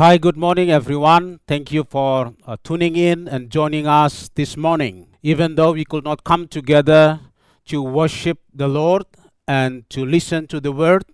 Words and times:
Hi, 0.00 0.16
good 0.16 0.38
morning, 0.38 0.70
everyone. 0.70 1.40
Thank 1.46 1.72
you 1.72 1.84
for 1.84 2.32
uh, 2.46 2.56
tuning 2.64 2.96
in 2.96 3.28
and 3.28 3.50
joining 3.50 3.86
us 3.86 4.30
this 4.34 4.56
morning. 4.56 5.08
Even 5.22 5.56
though 5.56 5.72
we 5.72 5.84
could 5.84 6.04
not 6.04 6.24
come 6.24 6.48
together 6.48 7.20
to 7.66 7.82
worship 7.82 8.38
the 8.54 8.66
Lord 8.66 9.04
and 9.46 9.84
to 9.90 10.06
listen 10.06 10.46
to 10.46 10.58
the 10.58 10.72
word, 10.72 11.04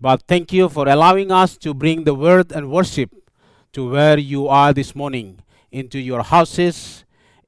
but 0.00 0.24
thank 0.26 0.52
you 0.52 0.68
for 0.68 0.88
allowing 0.88 1.30
us 1.30 1.56
to 1.58 1.72
bring 1.72 2.02
the 2.02 2.12
word 2.12 2.50
and 2.50 2.68
worship 2.68 3.14
to 3.74 3.88
where 3.88 4.18
you 4.18 4.48
are 4.48 4.72
this 4.72 4.96
morning 4.96 5.38
into 5.70 6.00
your 6.00 6.24
houses, 6.24 7.04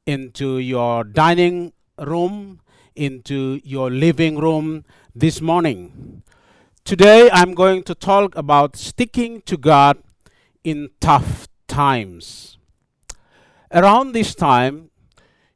into 0.07 0.59
your 0.59 1.03
dining 1.03 1.73
room, 1.99 2.61
into 2.95 3.61
your 3.65 3.91
living 3.91 4.39
room 4.39 4.85
this 5.13 5.41
morning. 5.41 6.23
Today, 6.85 7.29
I'm 7.33 7.53
going 7.53 7.83
to 7.83 7.97
talk 7.97 8.37
about 8.37 8.77
sticking 8.77 9.41
to 9.43 9.57
God 9.57 9.99
in 10.65 10.91
tough 11.01 11.49
times. 11.69 12.59
Around 13.73 14.13
this 14.13 14.35
time, 14.35 14.91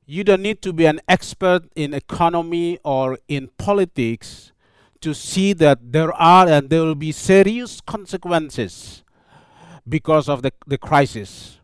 you 0.06 0.24
don't 0.24 0.42
need 0.42 0.62
to 0.62 0.73
be 0.73 0.87
an 0.87 1.01
expert 1.09 1.64
in 1.74 1.92
economy 1.92 2.78
or 2.84 3.19
in 3.28 3.48
politics 3.59 4.52
to 5.00 5.14
see 5.14 5.52
that 5.52 5.92
there 5.92 6.12
are 6.14 6.48
and 6.48 6.70
there 6.70 6.83
will 6.83 6.95
be 6.95 7.12
serious 7.12 7.80
consequences 7.80 9.02
because 9.88 10.28
of 10.28 10.42
the, 10.42 10.52
the 10.66 10.78
crisis. 10.78 11.59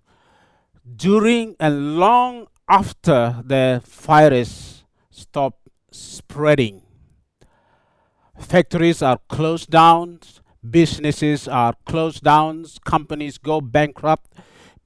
During 0.96 1.56
and 1.58 1.96
long 1.96 2.48
after 2.68 3.42
the 3.44 3.82
virus 3.84 4.84
stopped 5.10 5.68
spreading, 5.90 6.82
factories 8.38 9.02
are 9.02 9.18
closed 9.28 9.70
down, 9.70 10.20
businesses 10.68 11.48
are 11.48 11.74
closed 11.86 12.22
down, 12.22 12.64
companies 12.84 13.38
go 13.38 13.60
bankrupt, 13.60 14.32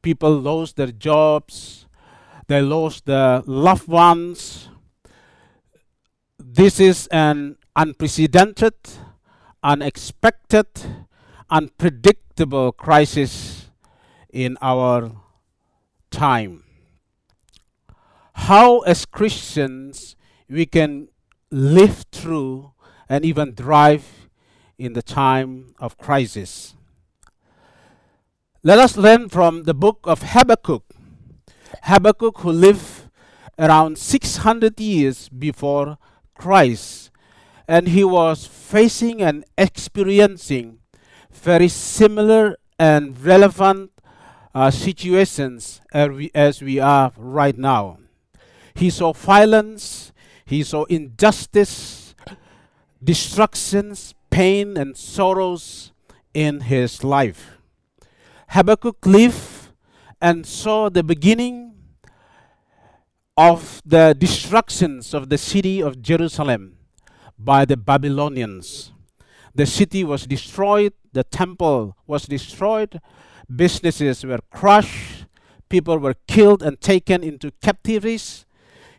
people 0.02 0.34
lose 0.34 0.72
their 0.72 0.92
jobs, 0.92 1.86
they 2.48 2.62
lose 2.62 3.00
their 3.02 3.42
loved 3.46 3.88
ones. 3.88 4.68
This 6.38 6.80
is 6.80 7.06
an 7.08 7.56
unprecedented, 7.74 8.74
unexpected, 9.62 10.68
unpredictable 11.50 12.72
crisis 12.72 13.70
in 14.32 14.56
our 14.62 15.12
time. 16.10 16.64
How, 18.34 18.80
as 18.80 19.04
Christians, 19.06 20.16
we 20.48 20.66
can 20.66 21.08
live 21.50 22.04
through 22.12 22.72
and 23.08 23.24
even 23.24 23.54
thrive 23.54 24.04
in 24.78 24.92
the 24.92 25.02
time 25.02 25.74
of 25.78 25.96
crisis. 25.98 26.74
Let 28.62 28.78
us 28.78 28.96
learn 28.96 29.28
from 29.28 29.62
the 29.62 29.74
book 29.74 30.00
of 30.04 30.22
Habakkuk. 30.22 30.84
Habakkuk, 31.82 32.38
who 32.38 32.52
lived 32.52 33.08
around 33.58 33.98
600 33.98 34.78
years 34.80 35.28
before 35.28 35.98
Christ, 36.34 37.10
and 37.68 37.88
he 37.88 38.04
was 38.04 38.46
facing 38.46 39.22
and 39.22 39.44
experiencing 39.56 40.78
very 41.30 41.68
similar 41.68 42.56
and 42.78 43.18
relevant 43.24 43.90
uh, 44.54 44.70
situations 44.70 45.80
as 45.92 46.08
we, 46.10 46.30
as 46.34 46.62
we 46.62 46.78
are 46.78 47.12
right 47.16 47.56
now. 47.56 47.98
He 48.74 48.90
saw 48.90 49.12
violence, 49.12 50.12
he 50.44 50.62
saw 50.62 50.84
injustice, 50.84 52.14
destructions, 53.02 54.14
pain, 54.36 54.76
and 54.76 54.94
sorrows 54.98 55.92
in 56.34 56.60
his 56.60 57.02
life. 57.02 57.56
Habakkuk 58.50 58.98
lived 59.06 59.72
and 60.20 60.44
saw 60.44 60.90
the 60.90 61.02
beginning 61.02 61.72
of 63.34 63.80
the 63.86 64.14
destructions 64.18 65.14
of 65.14 65.30
the 65.30 65.38
city 65.38 65.80
of 65.80 66.02
Jerusalem 66.02 66.76
by 67.38 67.64
the 67.64 67.78
Babylonians. 67.78 68.92
The 69.54 69.64
city 69.64 70.04
was 70.04 70.26
destroyed, 70.26 70.92
the 71.14 71.24
temple 71.24 71.96
was 72.06 72.26
destroyed, 72.26 73.00
businesses 73.48 74.22
were 74.22 74.40
crushed, 74.52 75.24
people 75.70 75.96
were 75.96 76.16
killed 76.28 76.62
and 76.62 76.78
taken 76.78 77.24
into 77.24 77.52
captivities. 77.62 78.44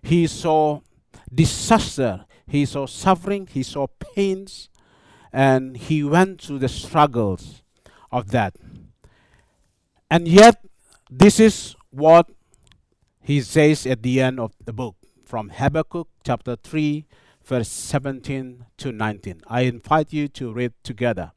He 0.02 0.26
saw 0.26 0.82
disaster, 1.32 2.26
he 2.48 2.66
saw 2.66 2.88
suffering, 2.88 3.46
he 3.46 3.62
saw 3.62 3.86
pains, 4.00 4.70
and 5.32 5.78
he 5.78 6.04
went 6.04 6.42
through 6.42 6.60
the 6.60 6.70
struggles 6.70 7.64
of 8.12 8.32
that. 8.32 8.56
And 10.10 10.28
yet, 10.28 10.64
this 11.10 11.40
is 11.40 11.76
what 11.90 12.30
he 13.22 13.42
says 13.42 13.86
at 13.86 14.04
the 14.04 14.22
end 14.22 14.40
of 14.40 14.54
the 14.64 14.74
book 14.74 14.96
from 15.26 15.50
Habakkuk 15.50 16.08
chapter 16.24 16.56
3, 16.56 17.06
verse 17.44 17.68
17 17.70 18.66
to 18.78 18.92
19. 18.92 19.42
I 19.48 19.62
invite 19.62 20.14
you 20.14 20.28
to 20.30 20.54
read 20.54 20.74
together. 20.84 21.32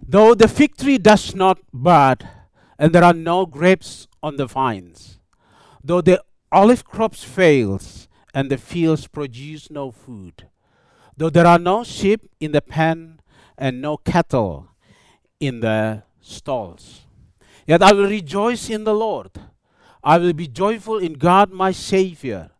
Though 0.00 0.34
the 0.34 0.48
fig 0.48 0.76
tree 0.76 0.98
does 0.98 1.34
not 1.34 1.58
bud, 1.72 2.28
and 2.78 2.92
there 2.92 3.04
are 3.04 3.12
no 3.12 3.46
grapes 3.46 4.08
on 4.22 4.36
the 4.36 4.46
vines, 4.46 5.18
though 5.84 6.00
the 6.00 6.22
olive 6.50 6.84
crops 6.84 7.22
fails, 7.22 8.08
and 8.34 8.50
the 8.50 8.58
fields 8.58 9.06
produce 9.06 9.70
no 9.70 9.90
food, 9.90 10.48
though 11.16 11.30
there 11.30 11.46
are 11.46 11.58
no 11.58 11.84
sheep 11.84 12.28
in 12.40 12.52
the 12.52 12.62
pen 12.62 13.20
and 13.58 13.80
no 13.80 13.96
cattle 13.96 14.68
in 15.40 15.60
the 15.60 16.02
stalls, 16.20 17.02
yet 17.66 17.82
I 17.82 17.92
will 17.92 18.08
rejoice 18.08 18.70
in 18.70 18.84
the 18.84 18.94
Lord. 18.94 19.30
I 20.04 20.18
will 20.18 20.32
be 20.32 20.48
joyful 20.48 20.98
in 20.98 21.14
God 21.14 21.52
my 21.52 21.70
Savior. 21.70 22.50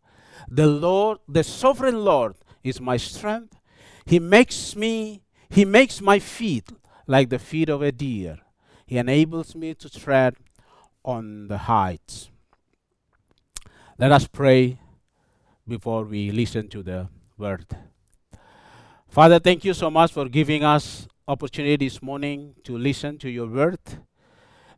The 0.48 0.66
Lord, 0.66 1.18
the 1.28 1.42
sovereign 1.42 2.04
Lord, 2.04 2.36
is 2.62 2.80
my 2.80 2.96
strength. 2.96 3.56
He 4.04 4.18
makes 4.18 4.76
me, 4.76 5.22
He 5.48 5.64
makes 5.64 6.00
my 6.00 6.18
feet 6.18 6.68
like 7.06 7.30
the 7.30 7.38
feet 7.38 7.68
of 7.68 7.82
a 7.82 7.90
deer. 7.90 8.38
He 8.86 8.98
enables 8.98 9.54
me 9.54 9.74
to 9.74 9.90
tread 9.90 10.36
on 11.04 11.48
the 11.48 11.58
heights. 11.58 12.30
Let 13.98 14.12
us 14.12 14.26
pray 14.26 14.78
before 15.66 16.04
we 16.04 16.30
listen 16.30 16.68
to 16.68 16.82
the 16.82 17.08
word. 17.38 17.66
Father, 19.12 19.38
thank 19.38 19.62
you 19.62 19.74
so 19.74 19.90
much 19.90 20.10
for 20.10 20.26
giving 20.26 20.64
us 20.64 21.06
opportunity 21.28 21.76
this 21.84 22.00
morning 22.00 22.54
to 22.64 22.78
listen 22.78 23.18
to 23.18 23.28
your 23.28 23.46
word. 23.46 23.78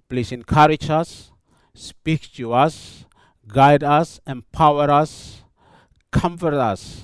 Please 0.08 0.32
encourage 0.32 0.90
us, 0.90 1.30
speak 1.72 2.32
to 2.32 2.52
us, 2.52 3.04
guide 3.46 3.84
us, 3.84 4.18
empower 4.26 4.90
us, 4.90 5.44
comfort 6.10 6.54
us, 6.54 7.02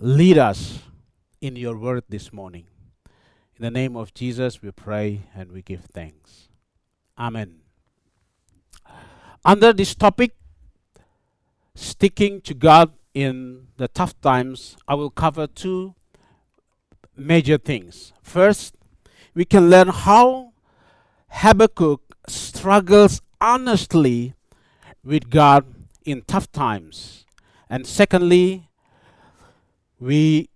lead 0.00 0.38
us 0.38 0.80
in 1.40 1.54
your 1.54 1.76
word 1.78 2.02
this 2.08 2.32
morning. 2.32 2.66
In 3.56 3.62
the 3.62 3.70
name 3.70 3.94
of 3.94 4.12
Jesus, 4.12 4.60
we 4.60 4.72
pray 4.72 5.22
and 5.36 5.52
we 5.52 5.62
give 5.62 5.84
thanks. 5.84 6.48
Amen. 7.16 7.60
Under 9.44 9.72
this 9.72 9.94
topic, 9.94 10.34
sticking 11.76 12.40
to 12.40 12.54
God 12.54 12.90
in 13.16 13.68
the 13.78 13.88
tough 13.88 14.12
times, 14.20 14.76
I 14.86 14.94
will 14.94 15.08
cover 15.08 15.46
two 15.46 15.94
major 17.16 17.56
things. 17.56 18.12
First, 18.22 18.76
we 19.32 19.46
can 19.46 19.70
learn 19.70 19.88
how 19.88 20.52
Habakkuk 21.28 22.02
struggles 22.28 23.22
honestly 23.40 24.34
with 25.02 25.30
God 25.30 25.64
in 26.04 26.24
tough 26.26 26.52
times. 26.52 27.24
And 27.70 27.86
secondly, 27.86 28.68
we 29.98 30.50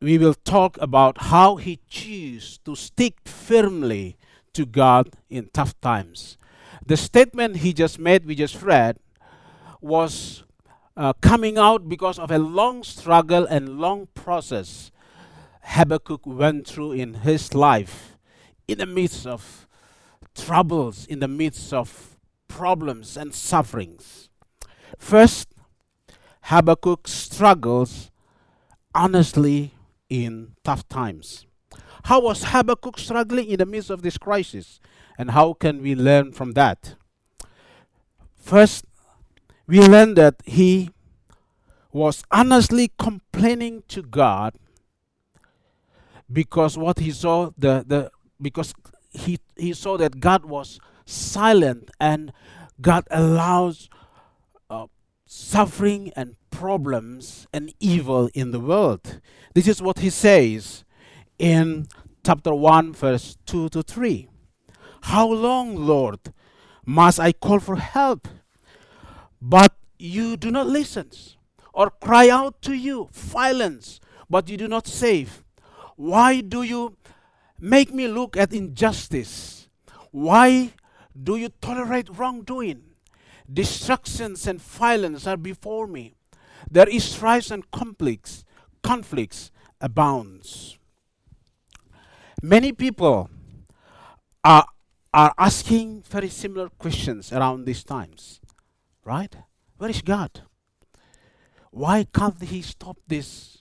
we 0.00 0.18
will 0.18 0.34
talk 0.34 0.76
about 0.80 1.30
how 1.30 1.56
he 1.56 1.78
chose 1.88 2.58
to 2.64 2.74
stick 2.74 3.20
firmly 3.24 4.18
to 4.52 4.66
God 4.66 5.10
in 5.30 5.48
tough 5.52 5.80
times. 5.80 6.38
The 6.84 6.96
statement 6.96 7.58
he 7.58 7.72
just 7.72 8.00
made, 8.00 8.26
we 8.26 8.34
just 8.34 8.60
read, 8.60 8.98
was 9.80 10.42
uh, 10.96 11.12
coming 11.14 11.58
out 11.58 11.88
because 11.88 12.18
of 12.18 12.30
a 12.30 12.38
long 12.38 12.82
struggle 12.82 13.46
and 13.46 13.78
long 13.78 14.08
process 14.14 14.90
Habakkuk 15.64 16.26
went 16.26 16.68
through 16.68 16.92
in 16.92 17.14
his 17.14 17.54
life 17.54 18.16
in 18.68 18.78
the 18.78 18.86
midst 18.86 19.26
of 19.26 19.66
troubles, 20.34 21.06
in 21.06 21.20
the 21.20 21.28
midst 21.28 21.72
of 21.72 22.18
problems 22.48 23.16
and 23.16 23.34
sufferings. 23.34 24.28
First, 24.98 25.48
Habakkuk 26.42 27.08
struggles 27.08 28.10
honestly 28.94 29.72
in 30.08 30.52
tough 30.62 30.86
times. 30.88 31.46
How 32.04 32.20
was 32.20 32.44
Habakkuk 32.44 32.98
struggling 32.98 33.48
in 33.48 33.58
the 33.58 33.66
midst 33.66 33.90
of 33.90 34.02
this 34.02 34.18
crisis? 34.18 34.78
And 35.16 35.30
how 35.30 35.54
can 35.54 35.80
we 35.80 35.94
learn 35.94 36.32
from 36.32 36.52
that? 36.52 36.96
First, 38.36 38.84
we 39.66 39.80
learn 39.80 40.14
that 40.14 40.36
he 40.44 40.90
was 41.92 42.24
honestly 42.30 42.90
complaining 42.98 43.82
to 43.88 44.02
God 44.02 44.54
because 46.32 46.76
what 46.76 46.98
he 46.98 47.10
saw 47.10 47.50
the, 47.56 47.84
the 47.86 48.10
because 48.40 48.74
he, 49.10 49.38
he 49.56 49.72
saw 49.72 49.96
that 49.96 50.20
God 50.20 50.44
was 50.44 50.80
silent 51.06 51.90
and 52.00 52.32
God 52.80 53.06
allows 53.10 53.88
uh, 54.68 54.86
suffering 55.26 56.12
and 56.16 56.36
problems 56.50 57.46
and 57.52 57.72
evil 57.80 58.28
in 58.34 58.50
the 58.50 58.60
world. 58.60 59.20
This 59.54 59.68
is 59.68 59.80
what 59.80 60.00
he 60.00 60.10
says 60.10 60.84
in 61.38 61.86
chapter 62.24 62.54
1, 62.54 62.92
verse 62.94 63.36
2 63.46 63.68
to 63.70 63.82
3. 63.82 64.28
How 65.02 65.28
long, 65.28 65.76
Lord, 65.76 66.20
must 66.84 67.20
I 67.20 67.32
call 67.32 67.60
for 67.60 67.76
help? 67.76 68.26
But 69.46 69.74
you 69.98 70.38
do 70.38 70.50
not 70.50 70.66
listen, 70.66 71.10
or 71.74 71.90
cry 71.90 72.30
out 72.30 72.62
to 72.62 72.72
you, 72.72 73.10
violence, 73.12 74.00
but 74.30 74.48
you 74.48 74.56
do 74.56 74.66
not 74.66 74.86
save. 74.86 75.44
Why 75.96 76.40
do 76.40 76.62
you 76.62 76.96
make 77.60 77.92
me 77.92 78.08
look 78.08 78.38
at 78.38 78.54
injustice? 78.54 79.68
Why 80.12 80.72
do 81.12 81.36
you 81.36 81.50
tolerate 81.60 82.08
wrongdoing? 82.16 82.84
Destructions 83.52 84.46
and 84.46 84.62
violence 84.62 85.26
are 85.26 85.36
before 85.36 85.86
me. 85.86 86.14
There 86.70 86.88
is 86.88 87.04
strife 87.04 87.50
and 87.50 87.70
conflicts, 87.70 88.46
conflicts 88.82 89.50
abounds. 89.78 90.78
Many 92.42 92.72
people 92.72 93.28
are 94.42 94.64
are 95.12 95.34
asking 95.36 96.02
very 96.08 96.30
similar 96.30 96.70
questions 96.70 97.30
around 97.30 97.66
these 97.66 97.84
times, 97.84 98.40
right? 99.04 99.34
Where 99.76 99.90
is 99.90 100.02
God? 100.02 100.42
Why 101.70 102.04
can't 102.04 102.40
He 102.42 102.62
stop 102.62 102.98
this 103.06 103.58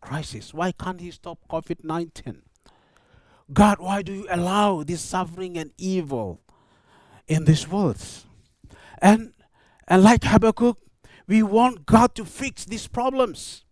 crisis? 0.00 0.54
Why 0.54 0.72
can't 0.72 1.00
He 1.00 1.10
stop 1.10 1.38
COVID 1.50 1.84
19? 1.84 2.42
God, 3.52 3.78
why 3.80 4.02
do 4.02 4.12
you 4.12 4.26
allow 4.30 4.82
this 4.82 5.00
suffering 5.00 5.58
and 5.58 5.72
evil 5.76 6.40
in 7.26 7.44
this 7.44 7.68
world? 7.68 8.02
And, 9.02 9.32
and 9.88 10.02
like 10.02 10.24
Habakkuk, 10.24 10.78
we 11.26 11.42
want 11.42 11.86
God 11.86 12.14
to 12.14 12.24
fix 12.24 12.64
these 12.64 12.86
problems. 12.86 13.64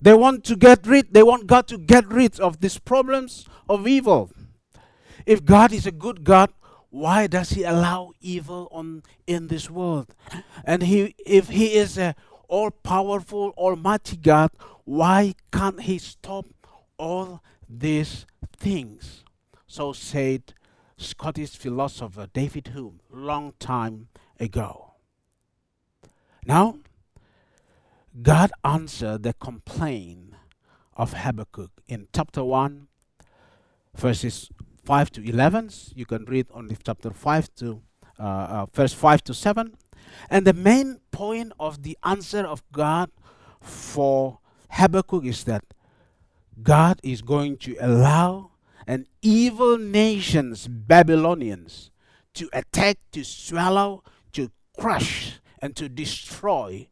They 0.00 0.14
want 0.14 0.44
to 0.44 0.56
get 0.56 0.86
rid, 0.86 1.12
they 1.12 1.22
want 1.22 1.46
God 1.46 1.66
to 1.68 1.78
get 1.78 2.06
rid 2.08 2.40
of 2.40 2.60
these 2.60 2.78
problems 2.78 3.46
of 3.68 3.86
evil. 3.86 4.30
If 5.26 5.44
God 5.44 5.72
is 5.72 5.86
a 5.86 5.92
good 5.92 6.24
God, 6.24 6.50
why 6.90 7.26
does 7.26 7.50
he 7.50 7.62
allow 7.62 8.12
evil 8.20 8.68
on 8.72 9.02
in 9.26 9.46
this 9.46 9.70
world? 9.70 10.14
And 10.64 10.82
he 10.82 11.14
if 11.24 11.48
he 11.48 11.74
is 11.74 11.96
a 11.96 12.14
all 12.48 12.70
powerful, 12.70 13.50
almighty 13.56 14.16
God, 14.16 14.50
why 14.84 15.34
can't 15.52 15.82
he 15.82 15.98
stop 15.98 16.46
all 16.98 17.42
these 17.68 18.26
things? 18.56 19.24
So 19.66 19.92
said 19.92 20.52
Scottish 20.96 21.56
philosopher 21.56 22.26
David 22.32 22.68
Hume 22.74 23.00
long 23.08 23.54
time 23.60 24.08
ago. 24.38 24.94
Now, 26.44 26.78
God 28.20 28.50
answered 28.64 29.22
the 29.22 29.34
complaint 29.34 30.34
of 30.96 31.12
Habakkuk 31.12 31.70
in 31.86 32.08
chapter 32.12 32.42
1, 32.42 32.88
verses 33.94 34.50
5 34.90 35.12
to 35.12 35.22
11. 35.24 35.70
You 35.94 36.04
can 36.04 36.24
read 36.24 36.48
only 36.52 36.76
chapter 36.82 37.12
5 37.12 37.54
to 37.58 37.80
uh, 38.18 38.22
uh, 38.22 38.66
verse 38.74 38.92
5 38.92 39.22
to 39.22 39.32
7. 39.32 39.76
And 40.28 40.44
the 40.44 40.52
main 40.52 40.98
point 41.12 41.52
of 41.60 41.84
the 41.84 41.96
answer 42.02 42.40
of 42.40 42.64
God 42.72 43.12
for 43.60 44.40
Habakkuk 44.68 45.24
is 45.24 45.44
that 45.44 45.62
God 46.60 46.98
is 47.04 47.22
going 47.22 47.58
to 47.58 47.76
allow 47.80 48.50
an 48.84 49.06
evil 49.22 49.78
nations, 49.78 50.66
Babylonians, 50.66 51.92
to 52.34 52.50
attack, 52.52 52.98
to 53.12 53.22
swallow, 53.22 54.02
to 54.32 54.50
crush, 54.76 55.38
and 55.62 55.76
to 55.76 55.88
destroy 55.88 56.88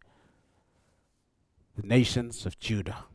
the 1.75 1.85
nations 1.85 2.47
of 2.47 2.61
Judah. 2.61 3.07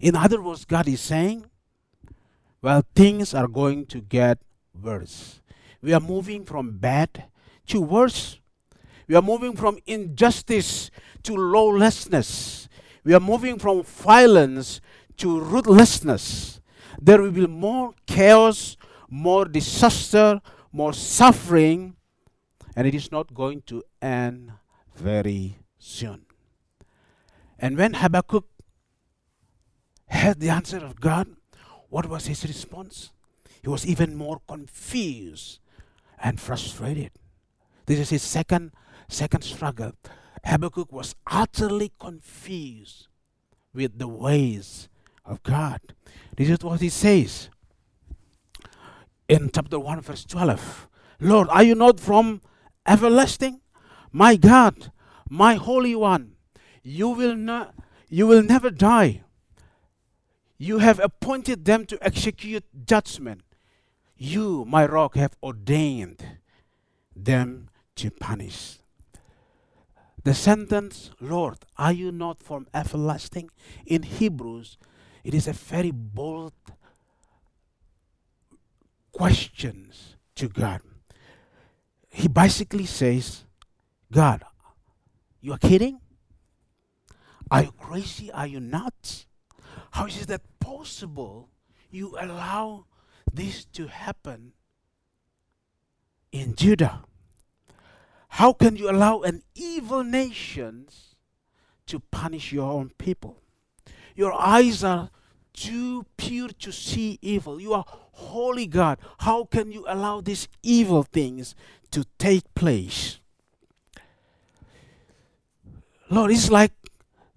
In 0.00 0.14
other 0.14 0.42
words, 0.42 0.66
God 0.66 0.86
is 0.86 1.00
saying, 1.00 1.46
well, 2.66 2.82
things 2.96 3.32
are 3.32 3.46
going 3.46 3.86
to 3.86 4.00
get 4.00 4.38
worse. 4.74 5.40
We 5.80 5.92
are 5.92 6.00
moving 6.00 6.44
from 6.44 6.78
bad 6.78 7.26
to 7.68 7.80
worse. 7.80 8.40
We 9.06 9.14
are 9.14 9.22
moving 9.22 9.54
from 9.54 9.78
injustice 9.86 10.90
to 11.22 11.36
lawlessness. 11.36 12.68
We 13.04 13.14
are 13.14 13.20
moving 13.20 13.60
from 13.60 13.84
violence 13.84 14.80
to 15.18 15.38
ruthlessness. 15.38 16.60
There 17.00 17.22
will 17.22 17.30
be 17.30 17.46
more 17.46 17.94
chaos, 18.04 18.76
more 19.08 19.44
disaster, 19.44 20.40
more 20.72 20.92
suffering, 20.92 21.94
and 22.74 22.84
it 22.84 22.96
is 22.96 23.12
not 23.12 23.32
going 23.32 23.62
to 23.66 23.84
end 24.02 24.50
very 24.92 25.60
soon. 25.78 26.26
And 27.60 27.78
when 27.78 27.94
Habakkuk 27.94 28.48
had 30.08 30.40
the 30.40 30.48
answer 30.48 30.78
of 30.78 30.98
God, 30.98 31.28
what 31.88 32.06
was 32.06 32.26
his 32.26 32.44
response? 32.44 33.10
He 33.62 33.68
was 33.68 33.86
even 33.86 34.14
more 34.14 34.40
confused 34.46 35.58
and 36.22 36.40
frustrated. 36.40 37.10
This 37.86 38.00
is 38.00 38.10
his 38.10 38.22
second 38.22 38.72
second 39.08 39.42
struggle. 39.42 39.92
Habakkuk 40.44 40.92
was 40.92 41.14
utterly 41.26 41.92
confused 41.98 43.08
with 43.74 43.98
the 43.98 44.08
ways 44.08 44.88
of 45.24 45.42
God. 45.42 45.80
This 46.36 46.48
is 46.48 46.58
what 46.60 46.80
he 46.80 46.88
says 46.88 47.50
in 49.28 49.50
chapter 49.52 49.78
1, 49.78 50.00
verse 50.00 50.24
12. 50.24 50.88
Lord, 51.20 51.48
are 51.50 51.62
you 51.62 51.74
not 51.74 51.98
from 52.00 52.40
everlasting? 52.86 53.60
My 54.12 54.36
God, 54.36 54.92
my 55.28 55.54
Holy 55.54 55.94
One, 55.94 56.36
you 56.82 57.08
will 57.08 57.34
not 57.34 57.74
you 58.08 58.26
will 58.26 58.42
never 58.42 58.70
die. 58.70 59.22
You 60.58 60.78
have 60.78 61.00
appointed 61.00 61.64
them 61.64 61.84
to 61.86 61.98
execute 62.00 62.64
judgment. 62.86 63.42
You, 64.16 64.64
my 64.66 64.86
rock, 64.86 65.16
have 65.16 65.36
ordained 65.42 66.24
them 67.14 67.68
to 67.96 68.10
punish. 68.10 68.78
The 70.24 70.34
sentence, 70.34 71.10
Lord, 71.20 71.58
are 71.76 71.92
you 71.92 72.10
not 72.10 72.42
from 72.42 72.66
everlasting? 72.74 73.50
In 73.86 74.02
Hebrews, 74.02 74.78
it 75.22 75.34
is 75.34 75.46
a 75.46 75.52
very 75.52 75.90
bold 75.90 76.52
question 79.12 79.92
to 80.34 80.48
God. 80.48 80.80
He 82.08 82.28
basically 82.28 82.86
says, 82.86 83.44
God, 84.10 84.42
you 85.40 85.52
are 85.52 85.58
kidding? 85.58 86.00
Are 87.50 87.64
you 87.64 87.72
crazy? 87.72 88.32
Are 88.32 88.46
you 88.46 88.58
nuts? 88.58 89.25
How 89.96 90.04
is 90.04 90.26
that 90.26 90.42
possible? 90.60 91.48
You 91.90 92.18
allow 92.20 92.84
this 93.32 93.64
to 93.72 93.86
happen 93.86 94.52
in 96.30 96.54
Judah. 96.54 97.04
How 98.28 98.52
can 98.52 98.76
you 98.76 98.90
allow 98.90 99.22
an 99.22 99.42
evil 99.54 100.04
nation 100.04 100.88
to 101.86 102.00
punish 102.10 102.52
your 102.52 102.70
own 102.70 102.90
people? 102.98 103.40
Your 104.14 104.34
eyes 104.34 104.84
are 104.84 105.08
too 105.54 106.04
pure 106.18 106.50
to 106.50 106.70
see 106.70 107.18
evil. 107.22 107.58
You 107.58 107.72
are 107.72 107.86
holy 107.88 108.66
God. 108.66 108.98
How 109.20 109.44
can 109.44 109.72
you 109.72 109.86
allow 109.88 110.20
these 110.20 110.46
evil 110.62 111.04
things 111.04 111.54
to 111.92 112.04
take 112.18 112.54
place? 112.54 113.18
Lord, 116.10 116.32
it's 116.32 116.50
like 116.50 116.72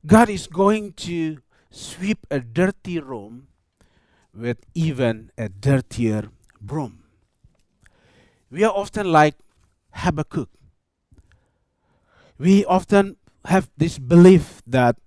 God 0.06 0.28
is 0.28 0.48
going 0.48 0.92
to 1.08 1.38
sweep 1.72 2.26
a 2.32 2.40
dirty 2.40 3.00
room 3.00 3.48
with 4.34 4.58
even 4.74 5.32
a 5.38 5.50
dirtier 5.50 6.30
broom. 6.62 7.04
We 8.50 8.64
are 8.64 8.74
often 8.74 9.12
like 9.12 9.36
Habakkuk. 9.92 10.50
We 12.38 12.66
often 12.66 13.18
have 13.46 13.70
this 13.78 14.00
belief 14.00 14.62
that 14.66 14.98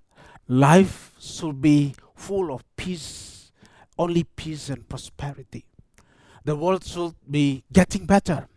life 0.47 1.13
should 1.19 1.61
be 1.61 1.95
full 2.15 2.53
of 2.53 2.65
peace, 2.77 3.53
only 3.99 4.25
peace 4.25 4.69
and 4.69 4.89
prosperity. 4.89 5.65
The 6.45 6.57
world 6.57 6.85
should 6.85 7.15
be 7.29 7.65
getting 7.73 8.07
better. 8.07 8.49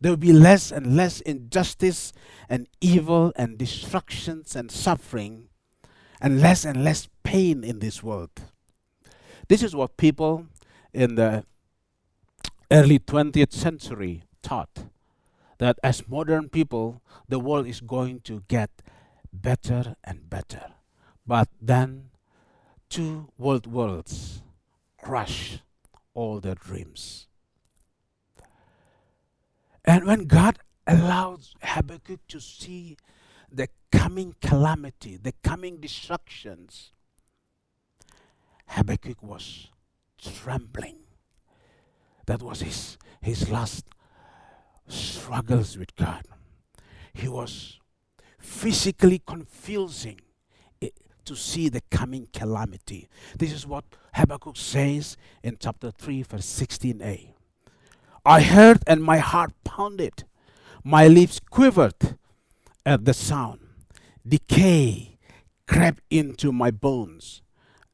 There 0.00 0.12
will 0.12 0.16
be 0.16 0.32
less 0.32 0.70
and 0.70 0.96
less 0.96 1.20
injustice 1.20 2.12
and 2.48 2.68
evil 2.80 3.32
and 3.36 3.58
destructions 3.58 4.54
and 4.54 4.70
suffering 4.70 5.48
and 6.20 6.40
less 6.40 6.64
and 6.64 6.84
less 6.84 7.08
pain 7.22 7.64
in 7.64 7.78
this 7.78 8.02
world. 8.02 8.30
This 9.48 9.62
is 9.62 9.74
what 9.76 9.96
people 9.96 10.46
in 10.92 11.14
the 11.14 11.44
early 12.70 12.98
20th 12.98 13.52
century 13.52 14.24
taught 14.42 14.84
that 15.58 15.78
as 15.82 16.08
modern 16.08 16.48
people, 16.48 17.02
the 17.28 17.38
world 17.38 17.66
is 17.66 17.80
going 17.80 18.20
to 18.20 18.42
get 18.48 18.70
better 19.32 19.96
and 20.04 20.28
better. 20.28 20.72
But 21.26 21.48
then 21.60 22.10
two 22.88 23.28
world 23.38 23.66
worlds 23.66 24.42
crash 25.02 25.60
all 26.14 26.40
their 26.40 26.54
dreams. 26.54 27.26
And 29.84 30.04
when 30.04 30.26
God 30.26 30.58
allows 30.86 31.54
Habakkuk 31.62 32.20
to 32.28 32.40
see 32.40 32.96
the 33.50 33.68
coming 33.92 34.34
calamity, 34.40 35.16
the 35.16 35.32
coming 35.42 35.78
destructions, 35.78 36.92
Habakkuk 38.68 39.22
was 39.22 39.68
trembling. 40.20 40.96
That 42.26 42.42
was 42.42 42.60
his, 42.60 42.98
his 43.20 43.48
last 43.48 43.86
struggles 44.88 45.78
with 45.78 45.94
God. 45.96 46.22
He 47.12 47.28
was 47.28 47.78
physically 48.38 49.22
confusing 49.24 50.20
to 51.26 51.36
see 51.36 51.68
the 51.68 51.82
coming 51.90 52.28
calamity. 52.32 53.08
This 53.36 53.52
is 53.52 53.66
what 53.66 53.84
Habakkuk 54.14 54.56
says 54.56 55.16
in 55.42 55.56
chapter 55.60 55.90
3, 55.90 56.22
verse 56.22 56.46
16a. 56.46 57.28
I 58.24 58.40
heard 58.42 58.78
and 58.86 59.02
my 59.02 59.18
heart 59.18 59.52
pounded, 59.64 60.24
my 60.82 61.06
lips 61.06 61.38
quivered 61.38 62.16
at 62.86 63.04
the 63.04 63.12
sound. 63.12 63.58
Decay 64.26 65.18
crept 65.66 66.00
into 66.08 66.52
my 66.52 66.70
bones, 66.70 67.42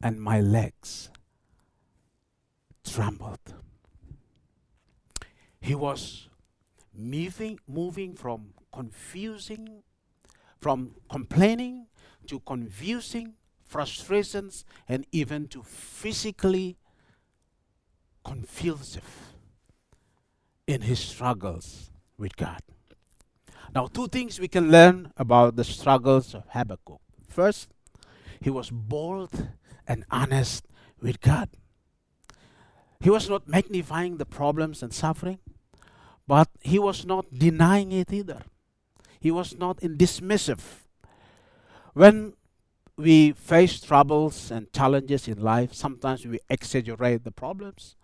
and 0.02 0.20
my 0.20 0.40
legs 0.40 1.10
trembled. 2.84 3.54
He 5.60 5.74
was 5.74 6.28
moving, 6.94 7.58
moving 7.66 8.14
from 8.14 8.52
confusing, 8.72 9.82
from 10.60 10.96
complaining 11.10 11.86
to 12.26 12.40
confusing, 12.40 13.34
frustrations, 13.64 14.64
and 14.88 15.06
even 15.12 15.48
to 15.48 15.62
physically 15.62 16.76
confusive 18.24 19.34
in 20.66 20.82
his 20.82 20.98
struggles 20.98 21.90
with 22.18 22.36
God. 22.36 22.60
Now, 23.74 23.86
two 23.86 24.06
things 24.06 24.38
we 24.38 24.48
can 24.48 24.70
learn 24.70 25.12
about 25.16 25.56
the 25.56 25.64
struggles 25.64 26.34
of 26.34 26.44
Habakkuk. 26.48 27.00
First, 27.28 27.70
he 28.40 28.50
was 28.50 28.70
bold 28.70 29.48
and 29.88 30.04
honest 30.10 30.66
with 31.00 31.20
God. 31.20 31.48
He 33.00 33.08
was 33.08 33.28
not 33.28 33.48
magnifying 33.48 34.18
the 34.18 34.26
problems 34.26 34.82
and 34.82 34.92
suffering, 34.92 35.38
but 36.26 36.48
he 36.60 36.78
was 36.78 37.06
not 37.06 37.26
denying 37.32 37.92
it 37.92 38.12
either. 38.12 38.42
He 39.18 39.30
was 39.30 39.56
not 39.56 39.82
in 39.82 39.96
dismissive. 39.96 40.60
When 41.94 42.34
we 42.96 43.32
face 43.32 43.80
troubles 43.80 44.50
and 44.50 44.72
challenges 44.72 45.26
in 45.28 45.40
life, 45.40 45.72
sometimes 45.72 46.26
we 46.26 46.38
exaggerate 46.50 47.24
the 47.24 47.32
problems, 47.32 47.96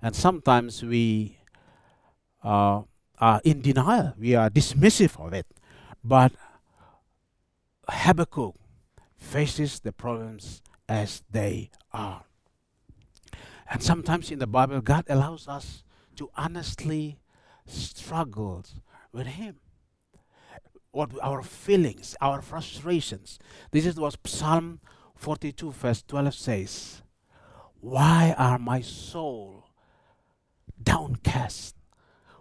and 0.00 0.14
sometimes 0.14 0.82
we 0.82 1.38
uh, 2.42 2.82
are 3.20 3.40
in 3.44 3.60
denial. 3.60 4.14
We 4.18 4.34
are 4.34 4.50
dismissive 4.50 5.24
of 5.24 5.32
it. 5.32 5.46
But 6.02 6.32
Habakkuk 7.88 8.54
faces 9.16 9.80
the 9.80 9.92
problems 9.92 10.62
as 10.88 11.22
they 11.30 11.70
are. 11.92 12.24
And 13.70 13.82
sometimes 13.82 14.30
in 14.30 14.38
the 14.38 14.46
Bible, 14.46 14.80
God 14.80 15.04
allows 15.08 15.46
us 15.46 15.84
to 16.16 16.30
honestly 16.36 17.18
struggle 17.66 18.64
with 19.12 19.26
Him. 19.26 19.56
What 20.90 21.12
our 21.22 21.42
feelings, 21.42 22.16
our 22.20 22.42
frustrations. 22.42 23.38
This 23.70 23.86
is 23.86 23.94
what 23.94 24.16
Psalm 24.26 24.80
42, 25.14 25.70
verse 25.70 26.02
12 26.02 26.34
says. 26.34 27.02
Why 27.80 28.34
are 28.36 28.58
my 28.58 28.80
soul 28.80 29.66
downcast? 30.82 31.76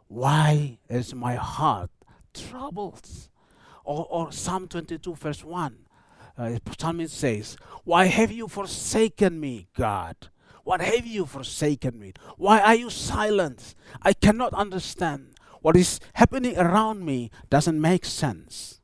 Why 0.09 0.79
is 0.89 1.13
my 1.13 1.35
heart 1.35 1.91
troubled? 2.33 3.07
Or, 3.85 4.07
or 4.09 4.31
Psalm 4.31 4.67
22, 4.67 5.15
verse 5.15 5.43
1, 5.43 5.77
uh, 6.37 6.57
Psalmist 6.77 7.15
says, 7.15 7.57
Why 7.83 8.05
have 8.05 8.31
you 8.31 8.47
forsaken 8.47 9.39
me, 9.39 9.67
God? 9.77 10.15
What 10.63 10.81
have 10.81 11.05
you 11.05 11.25
forsaken 11.25 11.99
me? 11.99 12.13
Why 12.37 12.59
are 12.59 12.75
you 12.75 12.89
silent? 12.89 13.75
I 14.01 14.13
cannot 14.13 14.53
understand. 14.53 15.35
What 15.61 15.75
is 15.75 15.99
happening 16.13 16.57
around 16.57 17.05
me 17.05 17.29
doesn't 17.49 17.79
make 17.79 18.05
sense. 18.05 18.81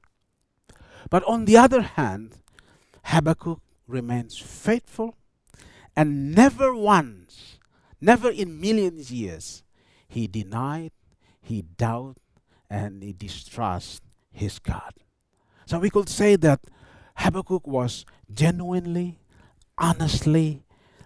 But 1.09 1.23
on 1.23 1.45
the 1.45 1.57
other 1.57 1.81
hand, 1.81 2.37
Habakkuk 3.05 3.61
remains 3.87 4.37
faithful 4.37 5.15
and 5.95 6.35
never 6.35 6.75
once, 6.75 7.57
never 7.99 8.29
in 8.29 8.59
millions 8.59 9.11
years, 9.11 9.63
he 10.07 10.27
denied 10.27 10.91
he 11.45 11.61
doubted 11.61 12.21
and 12.69 13.03
he 13.03 13.13
distrust 13.13 14.01
his 14.31 14.59
God. 14.59 14.93
So 15.65 15.79
we 15.79 15.89
could 15.89 16.09
say 16.09 16.35
that 16.37 16.61
Habakkuk 17.17 17.67
was 17.67 18.05
genuinely, 18.33 19.19
honestly, 19.77 20.63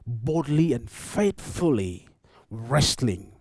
boldly, 0.07 0.73
and 0.73 0.89
faithfully 0.89 2.07
wrestling 2.49 3.33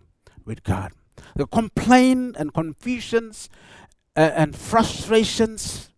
with 0.45 0.63
God. 0.63 0.91
The 1.35 1.47
complaint 1.47 2.35
and 2.37 2.53
confusions 2.53 3.49
uh, 4.15 4.31
and 4.35 4.55
frustrations 4.55 5.89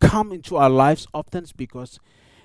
come 0.00 0.32
into 0.32 0.56
our 0.56 0.70
lives 0.70 1.06
often 1.12 1.46
because 1.56 2.00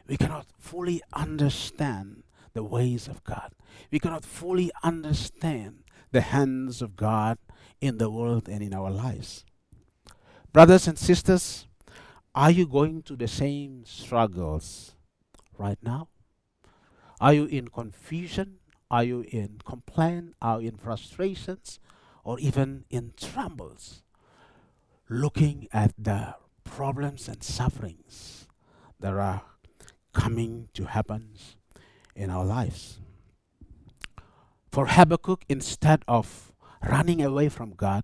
we 0.08 0.17
cannot 0.17 0.48
fully 0.60 1.01
understand 1.13 2.24
the 2.53 2.63
ways 2.63 3.08
of 3.08 3.24
God. 3.24 3.53
We 3.91 4.00
cannot 4.00 4.24
fully 4.24 4.72
understand 4.84 5.85
the 6.12 6.22
hands 6.22 6.82
of 6.82 6.96
God 6.96 7.38
in 7.82 7.98
the 7.98 8.10
world 8.10 8.48
and 8.48 8.62
in 8.62 8.74
our 8.74 8.92
lives. 8.92 9.46
Brothers 10.52 10.88
and 10.88 10.98
sisters, 10.98 11.68
are 12.34 12.52
you 12.52 12.66
going 12.66 13.02
through 13.02 13.18
the 13.18 13.28
same 13.28 13.84
struggles 13.86 14.96
right 15.58 15.78
now? 15.82 16.10
Are 17.20 17.34
you 17.34 17.46
in 17.46 17.70
confusion? 17.70 18.60
Are 18.92 19.04
you 19.04 19.26
in 19.32 19.60
complaint? 19.66 20.34
Are 20.42 20.62
you 20.62 20.70
in 20.70 20.78
frustrations? 20.78 21.80
Or 22.24 22.40
even 22.40 22.86
in 22.90 23.14
trembles? 23.18 24.04
Looking 25.10 25.68
at 25.72 25.94
the 25.98 26.36
problems 26.64 27.28
and 27.28 27.44
sufferings 27.44 28.48
that 29.00 29.14
are 29.14 29.44
coming 30.14 30.70
to 30.74 30.86
happen 30.86 31.36
in 32.16 32.30
our 32.30 32.46
lives. 32.46 33.00
For 34.75 34.88
Habakkuk, 34.88 35.46
instead 35.48 36.03
of 36.05 36.51
running 36.86 37.24
away 37.24 37.48
from 37.48 37.75
God, 37.75 38.03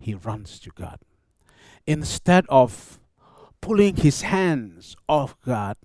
he 0.00 0.14
runs 0.14 0.60
to 0.60 0.70
God. 0.70 1.00
Instead 1.84 2.46
of 2.48 3.00
pulling 3.60 3.96
his 3.96 4.22
hands 4.22 4.94
off 5.08 5.34
God, 5.44 5.76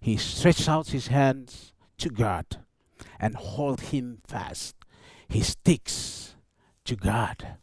he 0.00 0.16
stretches 0.16 0.70
out 0.70 0.88
his 0.88 1.08
hands 1.08 1.74
to 1.98 2.08
God 2.08 2.46
and 3.20 3.34
hold 3.36 3.82
him 3.92 4.22
fast. 4.26 4.74
He 5.28 5.42
sticks 5.42 6.34
to 6.86 6.96
God. 6.96 7.58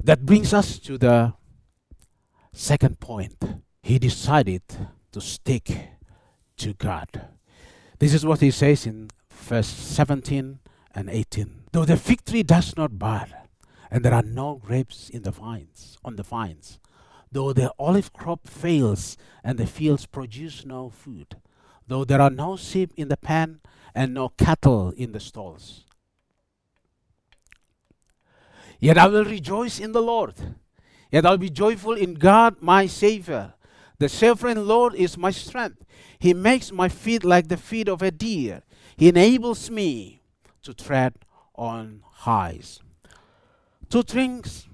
That 0.00 0.24
brings 0.24 0.54
us 0.54 0.78
to 0.78 0.96
the 0.96 1.34
second 2.52 3.00
point. 3.00 3.42
He 3.82 3.98
decided 3.98 4.62
to 5.10 5.20
stick 5.20 5.76
to 6.58 6.72
God. 6.74 7.30
This 7.98 8.14
is 8.14 8.24
what 8.24 8.38
he 8.38 8.52
says 8.52 8.86
in 8.86 9.10
verse 9.38 9.68
17 9.68 10.58
and 10.94 11.10
18. 11.10 11.64
Though 11.72 11.84
the 11.84 11.96
fig 11.96 12.24
tree 12.24 12.42
does 12.42 12.76
not 12.76 12.98
bud, 12.98 13.32
and 13.90 14.04
there 14.04 14.14
are 14.14 14.22
no 14.22 14.56
grapes 14.56 15.08
in 15.08 15.22
the 15.22 15.30
vines, 15.30 15.96
on 16.04 16.16
the 16.16 16.22
vines, 16.22 16.78
though 17.32 17.52
the 17.52 17.72
olive 17.78 18.12
crop 18.12 18.46
fails 18.46 19.16
and 19.42 19.58
the 19.58 19.66
fields 19.66 20.06
produce 20.06 20.64
no 20.64 20.90
food, 20.90 21.36
though 21.86 22.04
there 22.04 22.20
are 22.20 22.30
no 22.30 22.56
sheep 22.56 22.92
in 22.96 23.08
the 23.08 23.16
pen 23.16 23.60
and 23.94 24.14
no 24.14 24.28
cattle 24.28 24.92
in 24.96 25.12
the 25.12 25.20
stalls. 25.20 25.84
Yet 28.78 28.98
I 28.98 29.08
will 29.08 29.24
rejoice 29.24 29.80
in 29.80 29.92
the 29.92 30.02
Lord. 30.02 30.34
Yet 31.10 31.26
I'll 31.26 31.38
be 31.38 31.50
joyful 31.50 31.94
in 31.94 32.14
God 32.14 32.56
my 32.60 32.86
Savior. 32.86 33.54
The 33.98 34.08
sovereign 34.08 34.68
Lord 34.68 34.94
is 34.94 35.18
my 35.18 35.32
strength. 35.32 35.84
He 36.18 36.32
makes 36.32 36.70
my 36.70 36.88
feet 36.88 37.24
like 37.24 37.48
the 37.48 37.56
feet 37.56 37.88
of 37.88 38.02
a 38.02 38.10
deer. 38.10 38.62
He 38.98 39.08
enables 39.08 39.70
me 39.70 40.22
to 40.64 40.74
tread 40.74 41.14
on 41.54 42.02
highs. 42.04 42.80
Two 43.88 44.02
things 44.02 44.66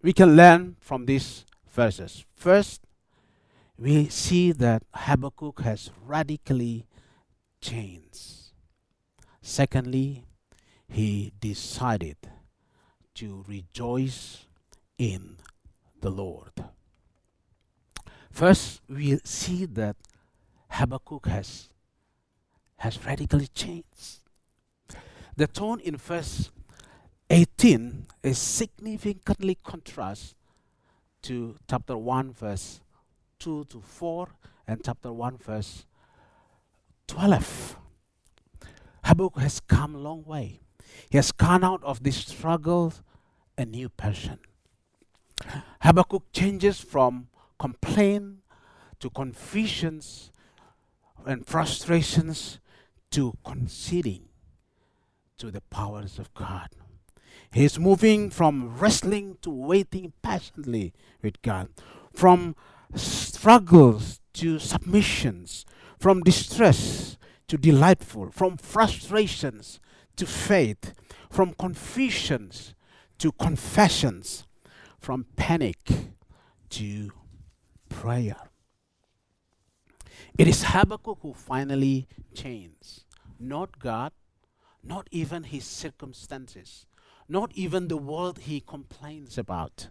we 0.00 0.14
can 0.14 0.34
learn 0.34 0.76
from 0.80 1.04
these 1.04 1.44
verses. 1.68 2.24
First, 2.34 2.80
we 3.76 4.08
see 4.08 4.52
that 4.52 4.84
Habakkuk 4.94 5.60
has 5.60 5.90
radically 6.02 6.86
changed. 7.60 8.52
Secondly, 9.42 10.24
he 10.88 11.34
decided 11.38 12.16
to 13.16 13.44
rejoice 13.46 14.46
in 14.96 15.36
the 16.00 16.10
Lord. 16.10 16.52
First, 18.30 18.80
we 18.88 19.18
see 19.24 19.66
that 19.66 19.96
Habakkuk 20.70 21.26
has 21.26 21.68
has 22.82 22.98
radically 23.06 23.46
changed. 23.46 24.18
The 25.36 25.46
tone 25.46 25.78
in 25.78 25.96
verse 25.96 26.50
18 27.30 28.06
is 28.24 28.38
significantly 28.38 29.56
contrast 29.62 30.34
to 31.22 31.54
chapter 31.70 31.96
1 31.96 32.32
verse 32.32 32.80
2 33.38 33.66
to 33.66 33.80
4 33.80 34.26
and 34.66 34.80
chapter 34.84 35.12
1 35.12 35.36
verse 35.38 35.86
12. 37.06 37.76
Habakkuk 39.04 39.38
has 39.38 39.60
come 39.60 39.94
a 39.94 39.98
long 39.98 40.24
way. 40.24 40.58
He 41.08 41.18
has 41.18 41.30
come 41.30 41.62
out 41.62 41.84
of 41.84 42.02
this 42.02 42.16
struggle 42.16 42.94
a 43.56 43.64
new 43.64 43.90
person. 43.90 44.40
Habakkuk 45.82 46.24
changes 46.32 46.80
from 46.80 47.28
complaint 47.60 48.38
to 48.98 49.08
confusions 49.08 50.32
and 51.24 51.46
frustrations 51.46 52.58
to 53.12 53.34
conceding 53.44 54.28
to 55.38 55.50
the 55.50 55.60
powers 55.60 56.18
of 56.18 56.32
God. 56.34 56.68
He 57.52 57.64
is 57.64 57.78
moving 57.78 58.30
from 58.30 58.76
wrestling 58.78 59.36
to 59.42 59.50
waiting 59.50 60.12
patiently 60.22 60.92
with 61.22 61.40
God, 61.42 61.68
from 62.12 62.56
struggles 62.94 64.20
to 64.34 64.58
submissions, 64.58 65.64
from 65.98 66.20
distress 66.22 67.16
to 67.48 67.58
delightful, 67.58 68.30
from 68.30 68.56
frustrations 68.56 69.80
to 70.16 70.26
faith, 70.26 70.94
from 71.30 71.54
confusions 71.54 72.74
to 73.18 73.32
confessions, 73.32 74.46
from 74.98 75.26
panic 75.36 75.78
to 76.70 77.10
prayer. 77.88 78.51
It 80.38 80.48
is 80.48 80.64
Habakkuk 80.64 81.18
who 81.20 81.34
finally 81.34 82.06
changes, 82.34 83.04
not 83.38 83.78
God, 83.78 84.12
not 84.82 85.08
even 85.10 85.44
his 85.44 85.64
circumstances, 85.64 86.86
not 87.28 87.52
even 87.54 87.88
the 87.88 87.96
world 87.96 88.40
he 88.40 88.60
complains 88.60 89.38
about. 89.38 89.88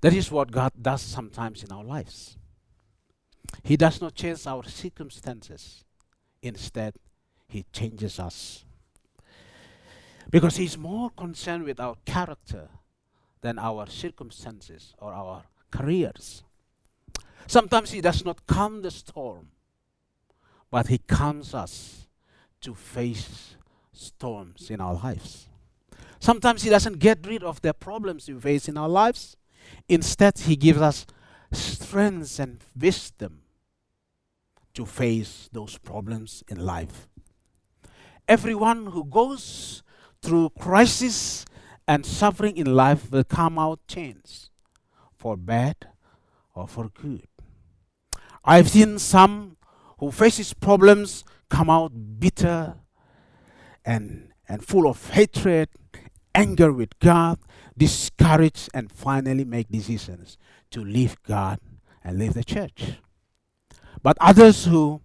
That 0.00 0.14
is 0.14 0.30
what 0.30 0.50
God 0.50 0.72
does 0.80 1.02
sometimes 1.02 1.62
in 1.62 1.72
our 1.72 1.84
lives. 1.84 2.36
He 3.62 3.76
does 3.76 4.00
not 4.00 4.14
change 4.14 4.46
our 4.46 4.64
circumstances, 4.64 5.84
instead, 6.42 6.94
He 7.48 7.66
changes 7.72 8.18
us. 8.18 8.64
Because 10.30 10.56
He's 10.56 10.78
more 10.78 11.10
concerned 11.10 11.64
with 11.64 11.80
our 11.80 11.96
character 12.04 12.68
than 13.42 13.58
our 13.58 13.86
circumstances 13.86 14.94
or 14.98 15.12
our 15.12 15.42
careers. 15.70 16.42
Sometimes 17.50 17.90
He 17.90 18.00
does 18.00 18.24
not 18.24 18.46
calm 18.46 18.80
the 18.80 18.92
storm, 18.92 19.48
but 20.70 20.86
He 20.86 20.98
calms 20.98 21.52
us 21.52 22.06
to 22.60 22.76
face 22.76 23.56
storms 23.92 24.70
in 24.70 24.80
our 24.80 24.94
lives. 24.94 25.48
Sometimes 26.20 26.62
He 26.62 26.70
doesn't 26.70 27.00
get 27.00 27.26
rid 27.26 27.42
of 27.42 27.60
the 27.60 27.74
problems 27.74 28.28
we 28.28 28.38
face 28.38 28.68
in 28.68 28.76
our 28.76 28.88
lives. 28.88 29.36
Instead, 29.88 30.38
He 30.38 30.54
gives 30.54 30.80
us 30.80 31.06
strength 31.50 32.38
and 32.38 32.60
wisdom 32.80 33.40
to 34.74 34.86
face 34.86 35.48
those 35.52 35.76
problems 35.76 36.44
in 36.46 36.64
life. 36.64 37.08
Everyone 38.28 38.86
who 38.86 39.02
goes 39.02 39.82
through 40.22 40.50
crisis 40.50 41.44
and 41.88 42.06
suffering 42.06 42.56
in 42.56 42.76
life 42.76 43.10
will 43.10 43.24
come 43.24 43.58
out 43.58 43.80
changed 43.88 44.50
for 45.18 45.36
bad 45.36 45.88
or 46.54 46.68
for 46.68 46.88
good. 46.90 47.26
I've 48.44 48.70
seen 48.70 48.98
some 48.98 49.56
who 49.98 50.10
faces 50.10 50.54
problems 50.54 51.24
come 51.48 51.68
out 51.68 51.92
bitter 52.18 52.74
and, 53.84 54.32
and 54.48 54.64
full 54.64 54.88
of 54.88 55.10
hatred, 55.10 55.68
anger 56.34 56.72
with 56.72 56.98
God, 57.00 57.38
discouraged, 57.76 58.70
and 58.72 58.90
finally 58.90 59.44
make 59.44 59.68
decisions 59.68 60.38
to 60.70 60.82
leave 60.82 61.22
God 61.22 61.58
and 62.02 62.18
leave 62.18 62.34
the 62.34 62.44
church. 62.44 62.94
But 64.02 64.16
others 64.20 64.64
who 64.64 65.02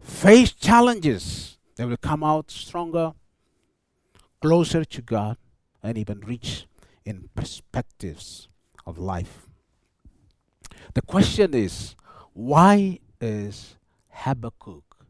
face 0.00 0.52
challenges, 0.52 1.58
they 1.76 1.84
will 1.84 1.96
come 1.96 2.22
out 2.22 2.50
stronger, 2.50 3.12
closer 4.40 4.84
to 4.84 5.02
God, 5.02 5.36
and 5.82 5.98
even 5.98 6.20
reach 6.20 6.66
in 7.04 7.28
perspectives 7.34 8.48
of 8.86 8.98
life. 8.98 9.48
The 10.94 11.02
question 11.02 11.54
is 11.54 11.96
why 12.34 12.98
is 13.20 13.76
Habakkuk 14.08 15.06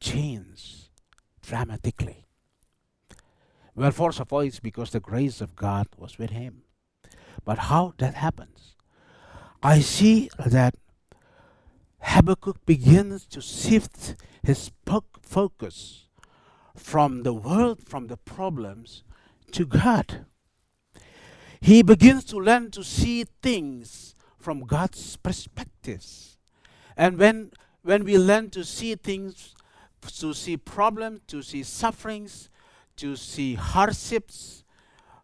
changed 0.00 0.88
dramatically? 1.42 2.24
Well, 3.74 3.90
first 3.90 4.20
of 4.20 4.32
all, 4.32 4.40
it's 4.40 4.60
because 4.60 4.90
the 4.90 5.00
grace 5.00 5.40
of 5.40 5.54
God 5.54 5.86
was 5.96 6.18
with 6.18 6.30
him. 6.30 6.62
But 7.44 7.58
how 7.58 7.94
that 7.98 8.14
happens? 8.14 8.74
I 9.62 9.80
see 9.80 10.30
that 10.38 10.74
Habakkuk 12.00 12.64
begins 12.66 13.26
to 13.26 13.40
shift 13.40 14.16
his 14.42 14.70
focus 15.22 16.06
from 16.74 17.22
the 17.22 17.32
world, 17.32 17.86
from 17.86 18.06
the 18.06 18.16
problems, 18.16 19.02
to 19.52 19.66
God. 19.66 20.26
He 21.60 21.82
begins 21.82 22.24
to 22.24 22.36
learn 22.36 22.70
to 22.72 22.82
see 22.82 23.24
things 23.42 24.15
from 24.46 24.60
God's 24.60 25.16
perspectives. 25.16 26.38
And 26.96 27.18
when, 27.18 27.50
when 27.82 28.04
we 28.04 28.16
learn 28.16 28.48
to 28.50 28.62
see 28.62 28.94
things, 28.94 29.56
to 30.20 30.32
see 30.34 30.56
problems, 30.56 31.22
to 31.26 31.42
see 31.42 31.64
sufferings, 31.64 32.48
to 32.94 33.16
see 33.16 33.54
hardships 33.54 34.62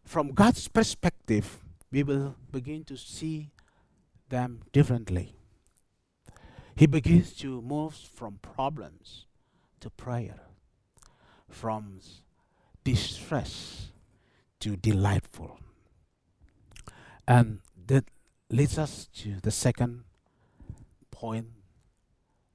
from 0.04 0.32
God's 0.32 0.66
perspective, 0.66 1.62
we 1.92 2.02
will 2.02 2.34
begin 2.50 2.82
to 2.82 2.96
see 2.96 3.52
them 4.28 4.62
differently. 4.72 5.36
He 6.74 6.86
begins 6.86 7.32
to 7.34 7.62
move 7.62 7.94
from 7.94 8.40
problems 8.42 9.26
to 9.78 9.90
prayer, 9.90 10.40
from 11.48 12.00
distress 12.82 13.92
to 14.58 14.74
delightful. 14.74 15.60
And 17.28 17.60
leads 18.52 18.78
us 18.78 19.08
to 19.14 19.40
the 19.42 19.50
second 19.50 20.04
point 21.10 21.46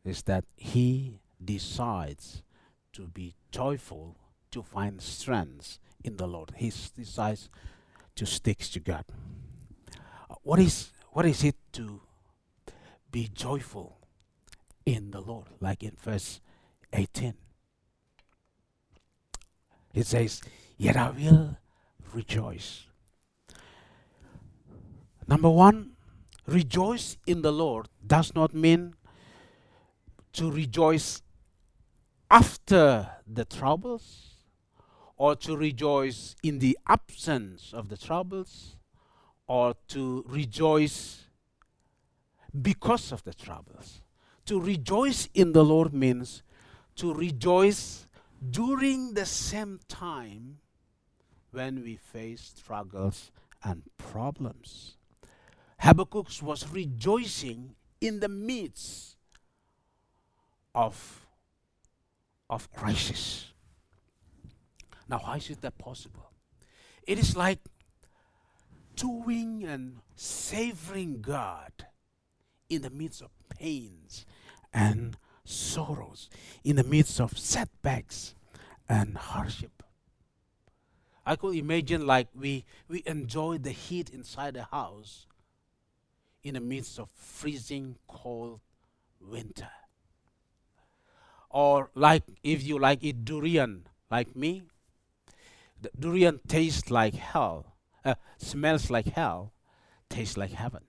is 0.06 0.24
that 0.24 0.46
he 0.56 1.20
decides 1.44 2.44
to 2.94 3.08
be 3.08 3.36
joyful 3.52 4.16
to 4.52 4.62
find 4.62 5.02
strength 5.02 5.80
in 6.04 6.18
the 6.18 6.28
Lord. 6.28 6.54
He 6.56 6.72
decides 6.96 7.50
to 8.16 8.26
stick 8.26 8.60
to 8.60 8.80
God. 8.80 9.06
What 10.44 10.60
is 10.60 10.92
what 11.12 11.26
is 11.26 11.44
it 11.44 11.56
to 11.74 12.02
be 13.12 13.30
joyful 13.34 13.98
in 14.86 15.12
the 15.12 15.20
Lord? 15.20 15.48
Like 15.60 15.84
in 15.84 15.96
verse 16.00 16.40
18. 16.94 17.34
It 19.94 20.06
says, 20.06 20.42
Yet 20.78 20.96
I 20.96 21.10
will 21.10 21.58
rejoice. 22.14 22.87
Number 25.28 25.50
one, 25.50 25.92
rejoice 26.46 27.18
in 27.28 27.42
the 27.42 27.52
Lord 27.52 27.90
does 28.06 28.34
not 28.34 28.54
mean 28.54 28.96
to 30.34 30.50
rejoice 30.50 31.22
after 32.32 33.10
the 33.28 33.44
troubles 33.44 34.36
or 35.18 35.36
to 35.36 35.58
rejoice 35.58 36.36
in 36.44 36.60
the 36.60 36.78
absence 36.88 37.74
of 37.74 37.90
the 37.90 37.98
troubles 37.98 38.78
or 39.48 39.76
to 39.90 40.24
rejoice 40.28 41.26
because 42.62 43.12
of 43.12 43.24
the 43.24 43.34
troubles. 43.34 44.02
To 44.46 44.62
rejoice 44.62 45.28
in 45.34 45.52
the 45.52 45.64
Lord 45.64 45.94
means 45.94 46.44
to 46.96 47.14
rejoice 47.14 48.08
during 48.50 49.14
the 49.14 49.26
same 49.26 49.80
time 49.90 50.60
when 51.52 51.84
we 51.84 51.96
face 51.96 52.54
struggles 52.56 53.32
and 53.64 53.84
problems. 53.98 54.97
Habakkuk 55.80 56.28
was 56.42 56.68
rejoicing 56.70 57.76
in 58.02 58.20
the 58.20 58.28
midst 58.28 59.16
of, 60.74 61.28
of 62.50 62.72
crisis. 62.74 63.52
Now, 65.08 65.20
how 65.20 65.36
is 65.36 65.48
that 65.48 65.78
possible? 65.78 66.32
It 67.06 67.20
is 67.20 67.38
like 67.38 67.60
doing 68.96 69.64
and 69.64 70.00
savoring 70.16 71.22
God 71.22 71.72
in 72.70 72.82
the 72.82 72.90
midst 72.90 73.22
of 73.22 73.30
pains 73.50 74.26
and 74.74 75.18
sorrows, 75.46 76.30
in 76.64 76.76
the 76.76 76.84
midst 76.84 77.22
of 77.22 77.38
setbacks 77.38 78.36
and 78.90 79.18
hardship. 79.18 79.84
I 81.26 81.36
could 81.36 81.56
imagine 81.56 82.06
like 82.06 82.28
we, 82.36 82.66
we 82.88 83.04
enjoy 83.06 83.60
the 83.60 83.72
heat 83.72 84.10
inside 84.10 84.56
the 84.56 84.64
house 84.64 85.27
in 86.48 86.54
the 86.56 86.60
midst 86.60 87.00
of 87.00 87.10
freezing 87.12 87.98
cold 88.08 88.60
winter. 89.22 89.70
Or 91.50 91.90
like 91.96 92.24
if 92.44 92.64
you 92.64 92.78
like 92.80 93.04
eat 93.04 93.26
durian 93.26 93.88
like 94.12 94.36
me, 94.36 94.64
the 95.82 95.90
durian 95.98 96.40
tastes 96.48 96.90
like 96.92 97.16
hell, 97.16 97.76
uh, 98.06 98.16
smells 98.38 98.90
like 98.90 99.08
hell, 99.08 99.54
tastes 100.10 100.38
like 100.38 100.52
heaven. 100.52 100.84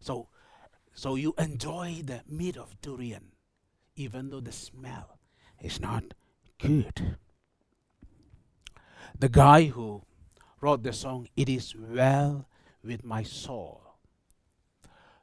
So 0.00 0.28
so 0.94 1.14
you 1.14 1.34
enjoy 1.38 2.02
the 2.04 2.22
meat 2.28 2.56
of 2.56 2.80
durian 2.82 3.32
even 3.96 4.30
though 4.30 4.40
the 4.40 4.52
smell 4.52 5.18
is 5.60 5.80
not 5.80 6.04
good. 6.58 7.16
The 9.18 9.28
guy 9.28 9.66
who 9.66 10.02
wrote 10.60 10.82
the 10.82 10.92
song 10.92 11.28
It 11.36 11.48
is 11.48 11.74
well 11.76 12.48
with 12.82 13.04
my 13.04 13.22
soul 13.22 13.89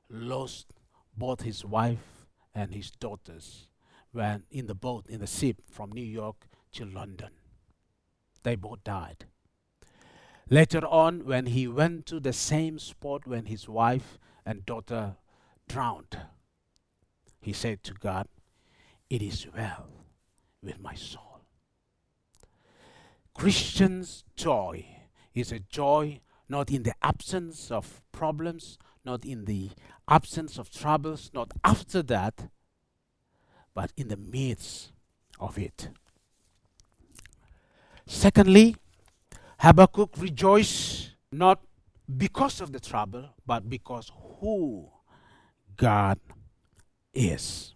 lost 0.10 0.68
both 1.16 1.42
his 1.42 1.66
wife 1.66 2.26
and 2.54 2.74
his 2.74 2.92
daughters 2.92 3.68
when 4.12 4.44
in 4.50 4.68
the 4.68 4.76
boat 4.76 5.06
in 5.08 5.20
the 5.20 5.28
ship 5.28 5.62
from 5.70 5.92
New 5.92 6.06
York 6.06 6.48
to 6.74 6.86
London. 6.86 7.30
They 8.44 8.56
both 8.56 8.84
died. 8.84 9.26
Later 10.50 10.86
on, 10.86 11.26
when 11.26 11.48
he 11.48 11.68
went 11.68 12.06
to 12.06 12.20
the 12.20 12.32
same 12.32 12.80
spot 12.80 13.28
when 13.28 13.46
his 13.46 13.68
wife 13.68 14.18
and 14.46 14.66
daughter 14.66 15.18
drowned, 15.68 16.18
he 17.42 17.52
said 17.52 17.84
to 17.84 17.94
God, 17.94 18.28
It 19.10 19.22
is 19.22 19.46
well 19.56 19.90
with 20.64 20.80
my 20.80 20.96
soul. 20.96 21.42
Christian's 23.34 24.24
joy 24.36 24.86
is 25.36 25.52
a 25.52 25.60
joy 25.60 26.22
not 26.50 26.72
in 26.72 26.84
the 26.84 26.96
absence 27.04 27.70
of 27.70 28.02
problems, 28.12 28.78
not 29.08 29.24
in 29.26 29.46
the 29.46 29.70
absence 30.10 30.60
of 30.60 30.70
troubles, 30.70 31.32
not 31.34 31.54
after 31.64 32.04
that, 32.04 32.50
but 33.74 33.94
in 33.96 34.10
the 34.10 34.18
midst 34.18 34.92
of 35.40 35.58
it. 35.58 35.90
Secondly, 38.06 38.76
Habakkuk 39.60 40.12
rejoiced 40.18 41.12
not 41.32 41.62
because 42.18 42.60
of 42.60 42.74
the 42.74 42.82
trouble, 42.82 43.30
but 43.46 43.70
because 43.70 44.12
who 44.40 44.90
God 45.78 46.20
is. 47.14 47.74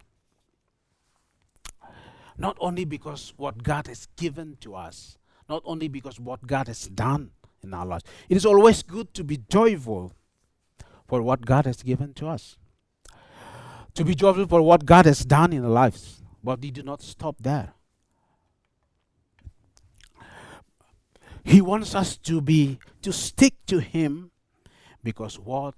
Not 2.38 2.58
only 2.60 2.84
because 2.84 3.34
what 3.38 3.64
God 3.64 3.88
has 3.88 4.08
given 4.18 4.58
to 4.60 4.76
us, 4.76 5.18
not 5.48 5.62
only 5.64 5.88
because 5.88 6.20
what 6.20 6.46
God 6.46 6.68
has 6.68 6.88
done 6.88 7.32
in 7.64 7.74
our 7.74 7.86
lives. 7.86 8.04
It 8.28 8.36
is 8.36 8.46
always 8.46 8.84
good 8.84 9.14
to 9.14 9.24
be 9.24 9.38
joyful 9.50 10.14
for 11.12 11.22
what 11.22 11.46
God 11.46 11.66
has 11.66 11.84
given 11.84 12.14
to 12.14 12.28
us. 12.30 12.56
To 13.96 14.06
be 14.06 14.16
joyful 14.16 14.48
for 14.48 14.62
what 14.62 14.86
God 14.86 15.06
has 15.06 15.26
done 15.26 15.52
in 15.52 15.66
our 15.66 15.70
lives. 15.70 16.24
But 16.42 16.62
we 16.62 16.72
do 16.72 16.84
not 16.84 17.02
stop 17.02 17.36
there. 17.42 17.74
He 21.44 21.60
wants 21.60 21.96
us 21.96 22.16
to 22.30 22.40
be 22.40 22.80
to 23.02 23.12
stick 23.12 23.56
to 23.68 23.80
him 23.80 24.32
because 25.04 25.38
what 25.38 25.74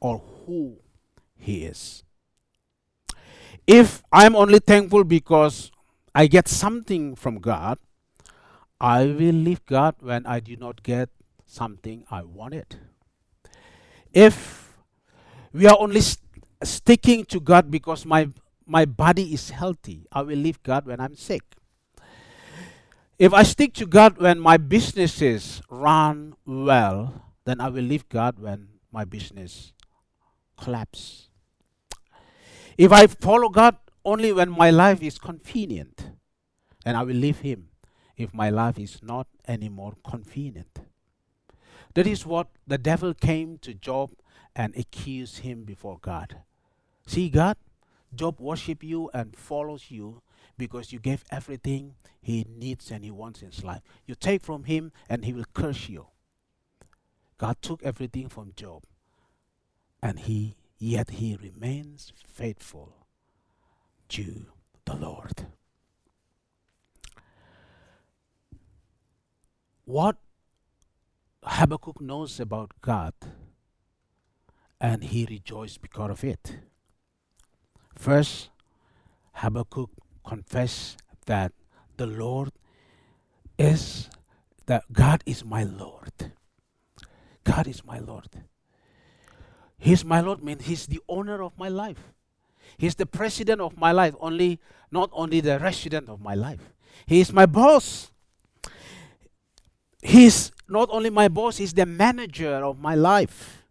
or 0.00 0.18
who 0.18 0.80
he 1.34 1.64
is. 1.64 2.04
If 3.66 4.02
I'm 4.12 4.36
only 4.36 4.58
thankful 4.58 5.04
because 5.04 5.72
I 6.14 6.26
get 6.26 6.46
something 6.46 7.16
from 7.16 7.38
God, 7.38 7.78
I 8.78 9.06
will 9.06 9.40
leave 9.48 9.64
God 9.64 9.94
when 10.00 10.26
I 10.26 10.40
do 10.40 10.56
not 10.56 10.82
get 10.82 11.08
something 11.46 12.04
I 12.10 12.22
wanted. 12.22 12.76
If 14.18 14.74
we 15.52 15.68
are 15.68 15.76
only 15.78 16.00
st- 16.00 16.42
sticking 16.64 17.24
to 17.26 17.38
God 17.38 17.70
because 17.70 18.04
my 18.04 18.26
my 18.66 18.84
body 18.84 19.32
is 19.32 19.50
healthy, 19.50 20.08
I 20.10 20.22
will 20.22 20.42
leave 20.42 20.60
God 20.64 20.86
when 20.86 20.98
I'm 20.98 21.14
sick. 21.14 21.42
If 23.16 23.32
I 23.32 23.44
stick 23.44 23.74
to 23.74 23.86
God 23.86 24.18
when 24.18 24.40
my 24.40 24.56
businesses 24.56 25.62
run 25.70 26.34
well, 26.44 27.30
then 27.44 27.60
I 27.60 27.68
will 27.68 27.84
leave 27.84 28.08
God 28.08 28.40
when 28.40 28.82
my 28.90 29.04
business 29.04 29.72
collapse. 30.56 31.28
If 32.76 32.90
I 32.90 33.06
follow 33.06 33.50
God 33.50 33.76
only 34.04 34.32
when 34.32 34.50
my 34.50 34.70
life 34.70 35.00
is 35.00 35.16
convenient, 35.16 36.10
then 36.84 36.96
I 36.96 37.04
will 37.04 37.14
leave 37.14 37.38
Him 37.46 37.68
if 38.16 38.34
my 38.34 38.50
life 38.50 38.80
is 38.80 38.98
not 39.00 39.28
anymore 39.46 39.94
convenient. 40.02 40.87
That 41.98 42.06
is 42.06 42.24
what 42.24 42.46
the 42.64 42.78
devil 42.78 43.12
came 43.12 43.58
to 43.58 43.74
Job 43.74 44.12
and 44.54 44.72
accused 44.76 45.38
him 45.38 45.64
before 45.64 45.98
God. 46.00 46.42
See, 47.08 47.28
God, 47.28 47.56
Job 48.14 48.38
worship 48.38 48.84
you 48.84 49.10
and 49.12 49.34
follows 49.34 49.86
you 49.90 50.22
because 50.56 50.92
you 50.92 51.00
gave 51.00 51.24
everything 51.32 51.96
he 52.20 52.46
needs 52.48 52.92
and 52.92 53.02
he 53.02 53.10
wants 53.10 53.42
in 53.42 53.50
his 53.50 53.64
life. 53.64 53.82
You 54.06 54.14
take 54.14 54.42
from 54.42 54.62
him 54.62 54.92
and 55.08 55.24
he 55.24 55.32
will 55.32 55.46
curse 55.52 55.88
you. 55.88 56.06
God 57.36 57.56
took 57.60 57.82
everything 57.82 58.28
from 58.28 58.52
Job 58.54 58.84
and 60.00 60.20
he 60.20 60.54
yet 60.78 61.10
he 61.10 61.36
remains 61.42 62.12
faithful 62.24 62.94
to 64.10 64.46
the 64.84 64.94
Lord. 64.94 65.48
What 69.84 70.14
Habakkuk 71.50 72.00
knows 72.00 72.38
about 72.38 72.72
God 72.82 73.14
and 74.80 75.02
he 75.02 75.26
rejoiced 75.28 75.80
because 75.80 76.10
of 76.10 76.22
it. 76.22 76.58
First, 77.96 78.50
Habakkuk 79.32 79.90
confessed 80.24 80.98
that 81.26 81.52
the 81.96 82.06
Lord 82.06 82.50
is 83.58 84.10
that 84.66 84.84
God 84.92 85.22
is 85.24 85.44
my 85.44 85.64
Lord. 85.64 86.32
God 87.44 87.66
is 87.66 87.82
my 87.84 87.98
Lord. 87.98 88.28
He's 89.78 90.04
my 90.04 90.20
Lord 90.20 90.44
means 90.44 90.66
he's 90.66 90.86
the 90.86 91.00
owner 91.08 91.42
of 91.42 91.56
my 91.56 91.68
life. 91.68 92.12
He's 92.76 92.94
the 92.94 93.06
president 93.06 93.62
of 93.62 93.78
my 93.78 93.92
life, 93.92 94.14
only 94.20 94.60
not 94.92 95.08
only 95.12 95.40
the 95.40 95.58
resident 95.58 96.10
of 96.10 96.20
my 96.20 96.34
life. 96.34 96.74
He 97.06 97.20
is 97.20 97.32
my 97.32 97.46
boss. 97.46 98.10
He's 100.02 100.52
not 100.68 100.88
only 100.90 101.10
my 101.10 101.28
boss, 101.28 101.56
he's 101.56 101.74
the 101.74 101.86
manager 101.86 102.64
of 102.64 102.78
my 102.78 102.94
life. 102.94 103.64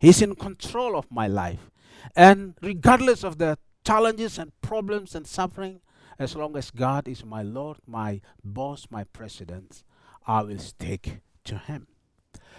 He's 0.00 0.22
in 0.22 0.34
control 0.34 0.96
of 0.96 1.10
my 1.10 1.26
life. 1.26 1.70
And 2.16 2.54
regardless 2.62 3.22
of 3.22 3.38
the 3.38 3.58
challenges 3.84 4.38
and 4.38 4.52
problems 4.62 5.14
and 5.14 5.26
suffering, 5.26 5.80
as 6.18 6.36
long 6.36 6.56
as 6.56 6.70
God 6.70 7.08
is 7.08 7.24
my 7.24 7.42
Lord, 7.42 7.78
my 7.86 8.20
boss, 8.44 8.86
my 8.90 9.04
president, 9.04 9.84
I 10.26 10.42
will 10.42 10.58
stick 10.58 11.20
to 11.44 11.58
him. 11.58 11.86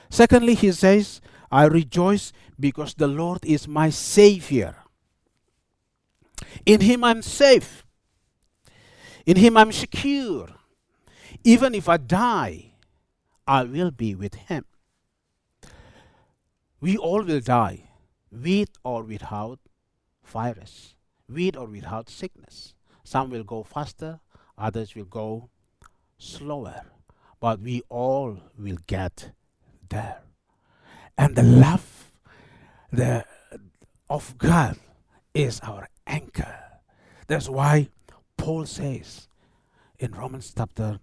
Secondly, 0.10 0.56
he 0.56 0.72
says, 0.72 1.22
I 1.52 1.65
rejoice 1.65 2.34
because 2.60 2.94
the 2.94 3.08
Lord 3.08 3.46
is 3.46 3.67
my 3.67 3.89
Savior. 3.89 4.76
In 6.65 6.82
him 6.82 7.04
I'm 7.04 7.22
safe. 7.22 7.86
In 9.26 9.38
him 9.38 9.58
I'm 9.58 9.72
secure. 9.72 10.50
Even 11.44 11.76
if 11.76 11.88
I 11.88 11.98
die, 11.98 12.70
I 13.47 13.63
will 13.63 13.91
be 13.91 14.15
with 14.15 14.36
him. 14.36 14.65
We 16.80 16.97
all 16.97 17.23
will 17.23 17.41
die, 17.41 17.89
with 18.32 18.69
or 18.84 19.04
without 19.04 19.60
virus, 20.23 20.95
with 21.30 21.56
or 21.56 21.67
without 21.67 22.10
sickness. 22.10 22.73
Some 23.04 23.30
will 23.30 23.43
go 23.43 23.63
faster, 23.63 24.19
others 24.58 24.95
will 24.95 25.06
go 25.06 25.49
slower, 26.17 26.82
but 27.39 27.60
we 27.60 27.82
all 27.89 28.39
will 28.58 28.77
get 28.88 29.32
there. 29.89 30.21
And 31.17 31.36
the 31.36 31.43
love 31.43 32.12
the, 32.91 33.25
of 34.10 34.38
God 34.38 34.77
is 35.34 35.60
our 35.62 35.88
anchor. 36.08 36.56
That's 37.27 37.49
why 37.49 37.89
Paul 38.38 38.65
says 38.65 39.27
in 39.99 40.12
Romans 40.12 40.54
chapter 40.56 40.99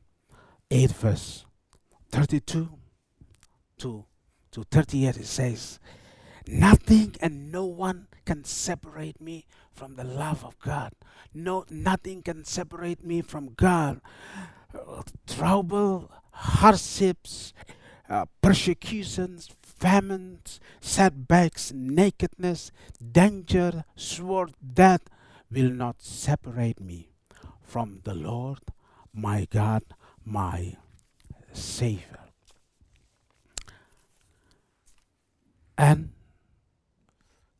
8, 0.70 0.92
verse 0.92 1.44
32 2.10 2.68
to, 3.78 4.04
to 4.50 4.64
38, 4.70 5.16
it 5.16 5.26
says, 5.26 5.78
Nothing 6.46 7.14
and 7.20 7.52
no 7.52 7.66
one 7.66 8.06
can 8.24 8.44
separate 8.44 9.20
me 9.20 9.46
from 9.74 9.96
the 9.96 10.04
love 10.04 10.44
of 10.44 10.58
God. 10.58 10.92
No, 11.34 11.64
nothing 11.70 12.22
can 12.22 12.44
separate 12.44 13.04
me 13.04 13.20
from 13.20 13.52
God. 13.54 14.00
Uh, 14.74 15.02
trouble, 15.26 16.10
hardships, 16.30 17.52
uh, 18.08 18.24
persecutions, 18.40 19.50
famines, 19.62 20.58
setbacks, 20.80 21.72
nakedness, 21.74 22.72
danger, 23.12 23.84
sword, 23.94 24.54
death 24.74 25.02
will 25.50 25.70
not 25.70 26.02
separate 26.02 26.80
me 26.80 27.10
from 27.62 28.00
the 28.04 28.14
Lord, 28.14 28.60
my 29.12 29.46
God, 29.50 29.82
my 30.24 30.76
Savior. 31.52 32.18
And 35.76 36.10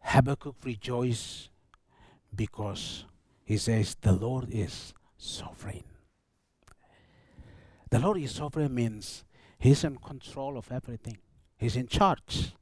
Habakkuk 0.01 0.57
rejoiced 0.64 1.51
because 2.35 3.05
he 3.44 3.57
says 3.57 3.96
the 4.01 4.12
Lord 4.12 4.48
is 4.51 4.92
sovereign. 5.16 5.85
The 7.90 7.98
Lord 7.98 8.18
is 8.18 8.33
sovereign 8.33 8.74
means 8.74 9.24
He's 9.59 9.83
in 9.83 9.96
control 9.96 10.57
of 10.57 10.70
everything. 10.70 11.18
He's 11.57 11.77
in 11.77 11.88
charge. 11.88 12.53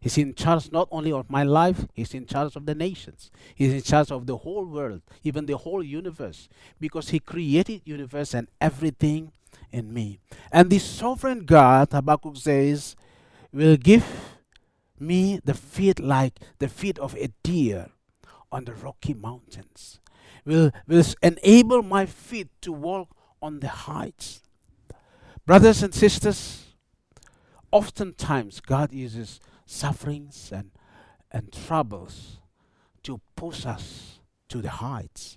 He's 0.00 0.18
in 0.18 0.34
charge 0.34 0.70
not 0.72 0.88
only 0.90 1.12
of 1.12 1.30
my 1.30 1.42
life, 1.42 1.86
He's 1.94 2.14
in 2.14 2.26
charge 2.26 2.56
of 2.56 2.66
the 2.66 2.74
nations. 2.74 3.30
He's 3.54 3.72
in 3.72 3.82
charge 3.82 4.10
of 4.10 4.26
the 4.26 4.36
whole 4.36 4.64
world, 4.64 5.02
even 5.22 5.46
the 5.46 5.56
whole 5.56 5.82
universe, 5.82 6.48
because 6.80 7.10
He 7.10 7.18
created 7.20 7.82
universe 7.84 8.34
and 8.34 8.48
everything 8.60 9.32
in 9.72 9.92
me. 9.92 10.20
And 10.52 10.70
the 10.70 10.78
sovereign 10.78 11.44
God, 11.44 11.88
Habakkuk 11.92 12.36
says, 12.36 12.96
will 13.52 13.76
give 13.76 14.04
me 14.98 15.40
the 15.44 15.54
feet 15.54 16.00
like 16.00 16.38
the 16.58 16.68
feet 16.68 16.98
of 16.98 17.14
a 17.16 17.28
deer 17.42 17.90
on 18.50 18.64
the 18.64 18.72
rocky 18.72 19.14
mountains, 19.14 20.00
will, 20.44 20.70
will 20.86 21.04
enable 21.22 21.82
my 21.82 22.06
feet 22.06 22.48
to 22.62 22.72
walk 22.72 23.08
on 23.40 23.60
the 23.60 23.68
heights. 23.68 24.42
Brothers 25.46 25.82
and 25.82 25.94
sisters, 25.94 26.64
oftentimes 27.70 28.60
God 28.60 28.92
uses 28.92 29.40
sufferings 29.68 30.50
and, 30.50 30.70
and 31.30 31.52
troubles 31.52 32.38
to 33.02 33.20
push 33.36 33.66
us 33.66 34.18
to 34.48 34.62
the 34.62 34.70
heights, 34.70 35.36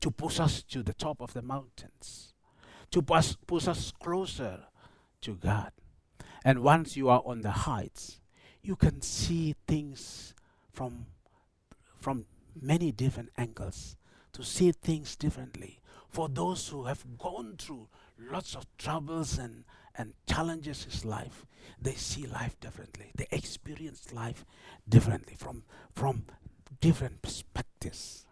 to 0.00 0.10
push 0.10 0.40
us 0.40 0.62
to 0.62 0.82
the 0.82 0.94
top 0.94 1.20
of 1.20 1.34
the 1.34 1.42
mountains, 1.42 2.32
to 2.90 3.02
push, 3.02 3.34
push 3.46 3.68
us 3.68 3.92
closer 4.02 4.64
to 5.20 5.34
God. 5.34 5.72
And 6.42 6.60
once 6.60 6.96
you 6.96 7.10
are 7.10 7.22
on 7.26 7.42
the 7.42 7.50
heights, 7.50 8.20
you 8.62 8.76
can 8.76 9.02
see 9.02 9.54
things 9.68 10.34
from, 10.72 11.06
from 12.00 12.24
many 12.60 12.92
different 12.92 13.30
angles, 13.36 13.96
to 14.32 14.42
see 14.42 14.72
things 14.72 15.16
differently. 15.16 15.80
For 16.08 16.28
those 16.28 16.68
who 16.68 16.84
have 16.84 17.04
gone 17.18 17.56
through 17.58 17.88
lots 18.18 18.54
of 18.54 18.64
troubles 18.78 19.38
and, 19.38 19.64
and 19.98 20.12
challenges 20.26 20.84
his 20.84 21.04
life, 21.04 21.46
they 21.80 21.94
see 21.94 22.26
life 22.26 22.58
differently. 22.60 23.12
They 23.14 23.26
experience 23.30 24.12
life 24.12 24.44
differently 24.88 25.34
from, 25.36 25.64
from 25.92 26.24
different 26.80 27.22
perspectives. 27.22 28.26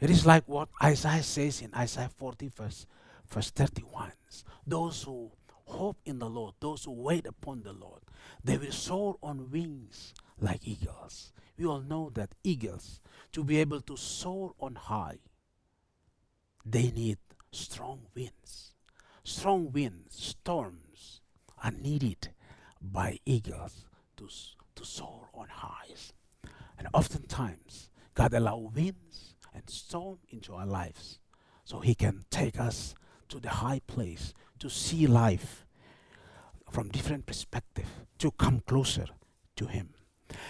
It 0.00 0.10
is 0.10 0.26
like 0.26 0.44
what 0.46 0.68
Isaiah 0.82 1.22
says 1.22 1.62
in 1.62 1.72
Isaiah 1.74 2.10
40, 2.16 2.48
verse, 2.48 2.86
verse 3.28 3.50
31. 3.50 4.12
Those 4.66 5.02
who 5.02 5.30
hope 5.66 5.98
in 6.04 6.18
the 6.18 6.28
Lord, 6.28 6.54
those 6.60 6.84
who 6.84 6.92
wait 6.92 7.26
upon 7.26 7.62
the 7.62 7.72
Lord, 7.72 8.02
they 8.42 8.58
will 8.58 8.72
soar 8.72 9.16
on 9.22 9.50
wings 9.50 10.12
like 10.40 10.60
eagles. 10.66 11.32
We 11.56 11.66
all 11.66 11.80
know 11.80 12.10
that 12.14 12.34
eagles, 12.42 13.00
to 13.32 13.44
be 13.44 13.58
able 13.58 13.80
to 13.82 13.96
soar 13.96 14.54
on 14.60 14.74
high, 14.74 15.18
they 16.66 16.90
need 16.90 17.18
strong 17.52 18.00
winds. 18.14 18.73
Strong 19.24 19.72
winds, 19.72 20.14
storms 20.14 21.22
are 21.62 21.70
needed 21.70 22.28
by 22.80 23.18
eagles 23.24 23.86
to, 24.18 24.28
to 24.74 24.84
soar 24.84 25.28
on 25.32 25.48
highs. 25.48 26.12
And 26.78 26.88
oftentimes, 26.92 27.88
God 28.14 28.34
allows 28.34 28.74
winds 28.74 29.34
and 29.54 29.68
storm 29.68 30.18
into 30.28 30.54
our 30.54 30.66
lives 30.66 31.18
so 31.64 31.80
He 31.80 31.94
can 31.94 32.26
take 32.30 32.60
us 32.60 32.94
to 33.30 33.40
the 33.40 33.48
high 33.48 33.80
place 33.86 34.34
to 34.58 34.68
see 34.68 35.06
life 35.06 35.64
from 36.70 36.90
different 36.90 37.24
perspective 37.24 37.88
to 38.18 38.30
come 38.32 38.60
closer 38.66 39.06
to 39.56 39.66
Him. 39.66 39.94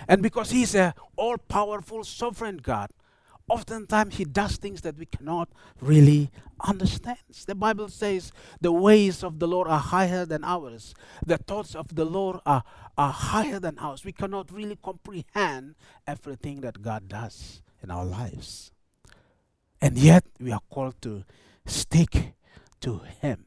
And 0.08 0.20
because 0.20 0.50
He's 0.50 0.74
a 0.74 0.94
all-powerful 1.16 2.02
sovereign 2.02 2.56
God, 2.56 2.90
oftentimes 3.48 4.16
he 4.16 4.24
does 4.24 4.57
things 4.57 4.80
that 4.83 4.96
we 4.96 5.07
cannot 5.07 5.48
really 5.80 6.30
understand. 6.61 7.18
The 7.46 7.54
Bible 7.54 7.88
says 7.88 8.33
the 8.61 8.72
ways 8.72 9.22
of 9.22 9.38
the 9.38 9.48
Lord 9.48 9.68
are 9.68 9.78
higher 9.78 10.24
than 10.24 10.44
ours. 10.44 10.94
The 11.24 11.38
thoughts 11.38 11.74
of 11.74 11.94
the 11.94 12.04
Lord 12.04 12.40
are, 12.46 12.64
are 12.96 13.12
higher 13.12 13.59
than 13.59 13.78
ours. 13.78 14.04
We 14.04 14.12
cannot 14.12 14.50
really 14.50 14.78
comprehend 14.83 15.74
everything 16.07 16.61
that 16.62 16.83
God 16.83 17.09
does 17.09 17.62
in 17.83 17.90
our 17.90 18.04
lives. 18.04 18.72
And 19.80 19.98
yet 19.98 20.24
we 20.40 20.52
are 20.52 20.62
called 20.70 21.00
to 21.02 21.24
stick 21.66 22.35
to 22.80 23.02
Him, 23.20 23.46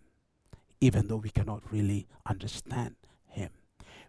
even 0.80 1.08
though 1.08 1.18
we 1.18 1.32
cannot 1.32 1.64
really 1.72 2.08
understand 2.26 2.96
Him. 3.26 3.50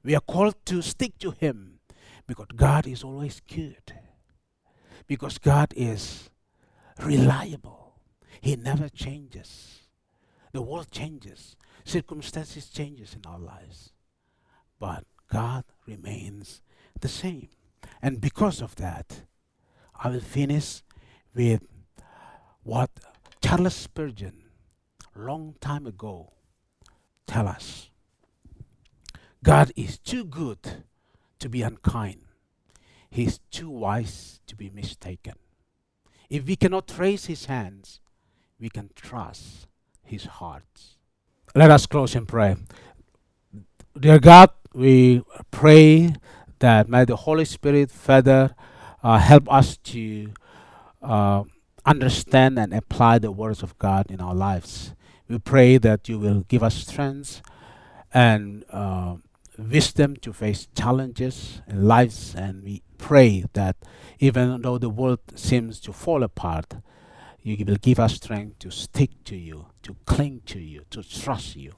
We 0.04 0.14
are 0.14 0.20
called 0.20 0.56
to 0.66 0.82
stick 0.82 1.18
to 1.20 1.30
Him 1.30 1.80
because 2.26 2.48
God 2.54 2.86
is 2.86 3.02
always 3.02 3.40
good 3.40 3.94
because 5.08 5.38
God 5.38 5.72
is 5.74 6.30
reliable. 7.02 7.94
He 8.40 8.54
never 8.54 8.88
changes. 8.88 9.80
The 10.52 10.62
world 10.62 10.90
changes. 10.90 11.56
Circumstances 11.84 12.68
changes 12.68 13.14
in 13.14 13.28
our 13.28 13.38
lives. 13.38 13.92
But 14.78 15.04
God 15.32 15.64
remains 15.86 16.60
the 17.00 17.08
same. 17.08 17.48
And 18.02 18.20
because 18.20 18.60
of 18.60 18.76
that, 18.76 19.22
I 19.96 20.10
will 20.10 20.20
finish 20.20 20.82
with 21.34 21.62
what 22.62 22.90
Charles 23.42 23.74
Spurgeon 23.74 24.44
long 25.16 25.54
time 25.60 25.86
ago 25.86 26.32
tell 27.26 27.48
us. 27.48 27.90
God 29.42 29.72
is 29.74 29.98
too 29.98 30.24
good 30.24 30.84
to 31.38 31.48
be 31.48 31.62
unkind 31.62 32.27
He's 33.10 33.40
too 33.50 33.70
wise 33.70 34.40
to 34.46 34.56
be 34.56 34.70
mistaken. 34.70 35.34
If 36.28 36.46
we 36.46 36.56
cannot 36.56 36.88
trace 36.88 37.26
his 37.26 37.46
hands, 37.46 38.00
we 38.60 38.68
can 38.68 38.90
trust 38.94 39.66
his 40.02 40.24
heart. 40.24 40.96
Let 41.54 41.70
us 41.70 41.86
close 41.86 42.14
in 42.14 42.26
prayer. 42.26 42.56
Dear 43.98 44.18
God, 44.18 44.50
we 44.74 45.22
pray 45.50 46.14
that 46.58 46.88
may 46.88 47.04
the 47.04 47.16
Holy 47.16 47.44
Spirit 47.44 47.90
further 47.90 48.54
uh, 49.02 49.18
help 49.18 49.50
us 49.52 49.76
to 49.78 50.32
uh, 51.02 51.44
understand 51.86 52.58
and 52.58 52.74
apply 52.74 53.18
the 53.18 53.32
words 53.32 53.62
of 53.62 53.78
God 53.78 54.10
in 54.10 54.20
our 54.20 54.34
lives. 54.34 54.94
We 55.28 55.38
pray 55.38 55.78
that 55.78 56.08
you 56.08 56.18
will 56.18 56.40
give 56.48 56.62
us 56.62 56.74
strength 56.74 57.42
and 58.12 58.64
uh, 58.70 59.16
wisdom 59.58 60.16
to 60.16 60.32
face 60.32 60.68
challenges 60.74 61.62
in 61.66 61.86
lives, 61.86 62.34
and 62.34 62.62
we 62.62 62.82
pray 62.98 63.44
that 63.54 63.76
even 64.18 64.62
though 64.62 64.78
the 64.78 64.90
world 64.90 65.20
seems 65.34 65.80
to 65.80 65.92
fall 65.92 66.22
apart, 66.22 66.74
you 67.40 67.64
will 67.64 67.76
give 67.76 67.98
us 67.98 68.16
strength 68.16 68.58
to 68.58 68.70
stick 68.70 69.10
to 69.24 69.36
you, 69.36 69.66
to 69.82 69.96
cling 70.04 70.42
to 70.46 70.58
you, 70.58 70.84
to 70.90 71.02
trust 71.02 71.56
you. 71.56 71.72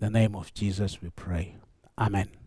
In 0.00 0.12
the 0.12 0.18
name 0.18 0.34
of 0.36 0.52
Jesus, 0.52 1.00
we 1.00 1.10
pray. 1.10 1.56
Amen. 1.98 2.45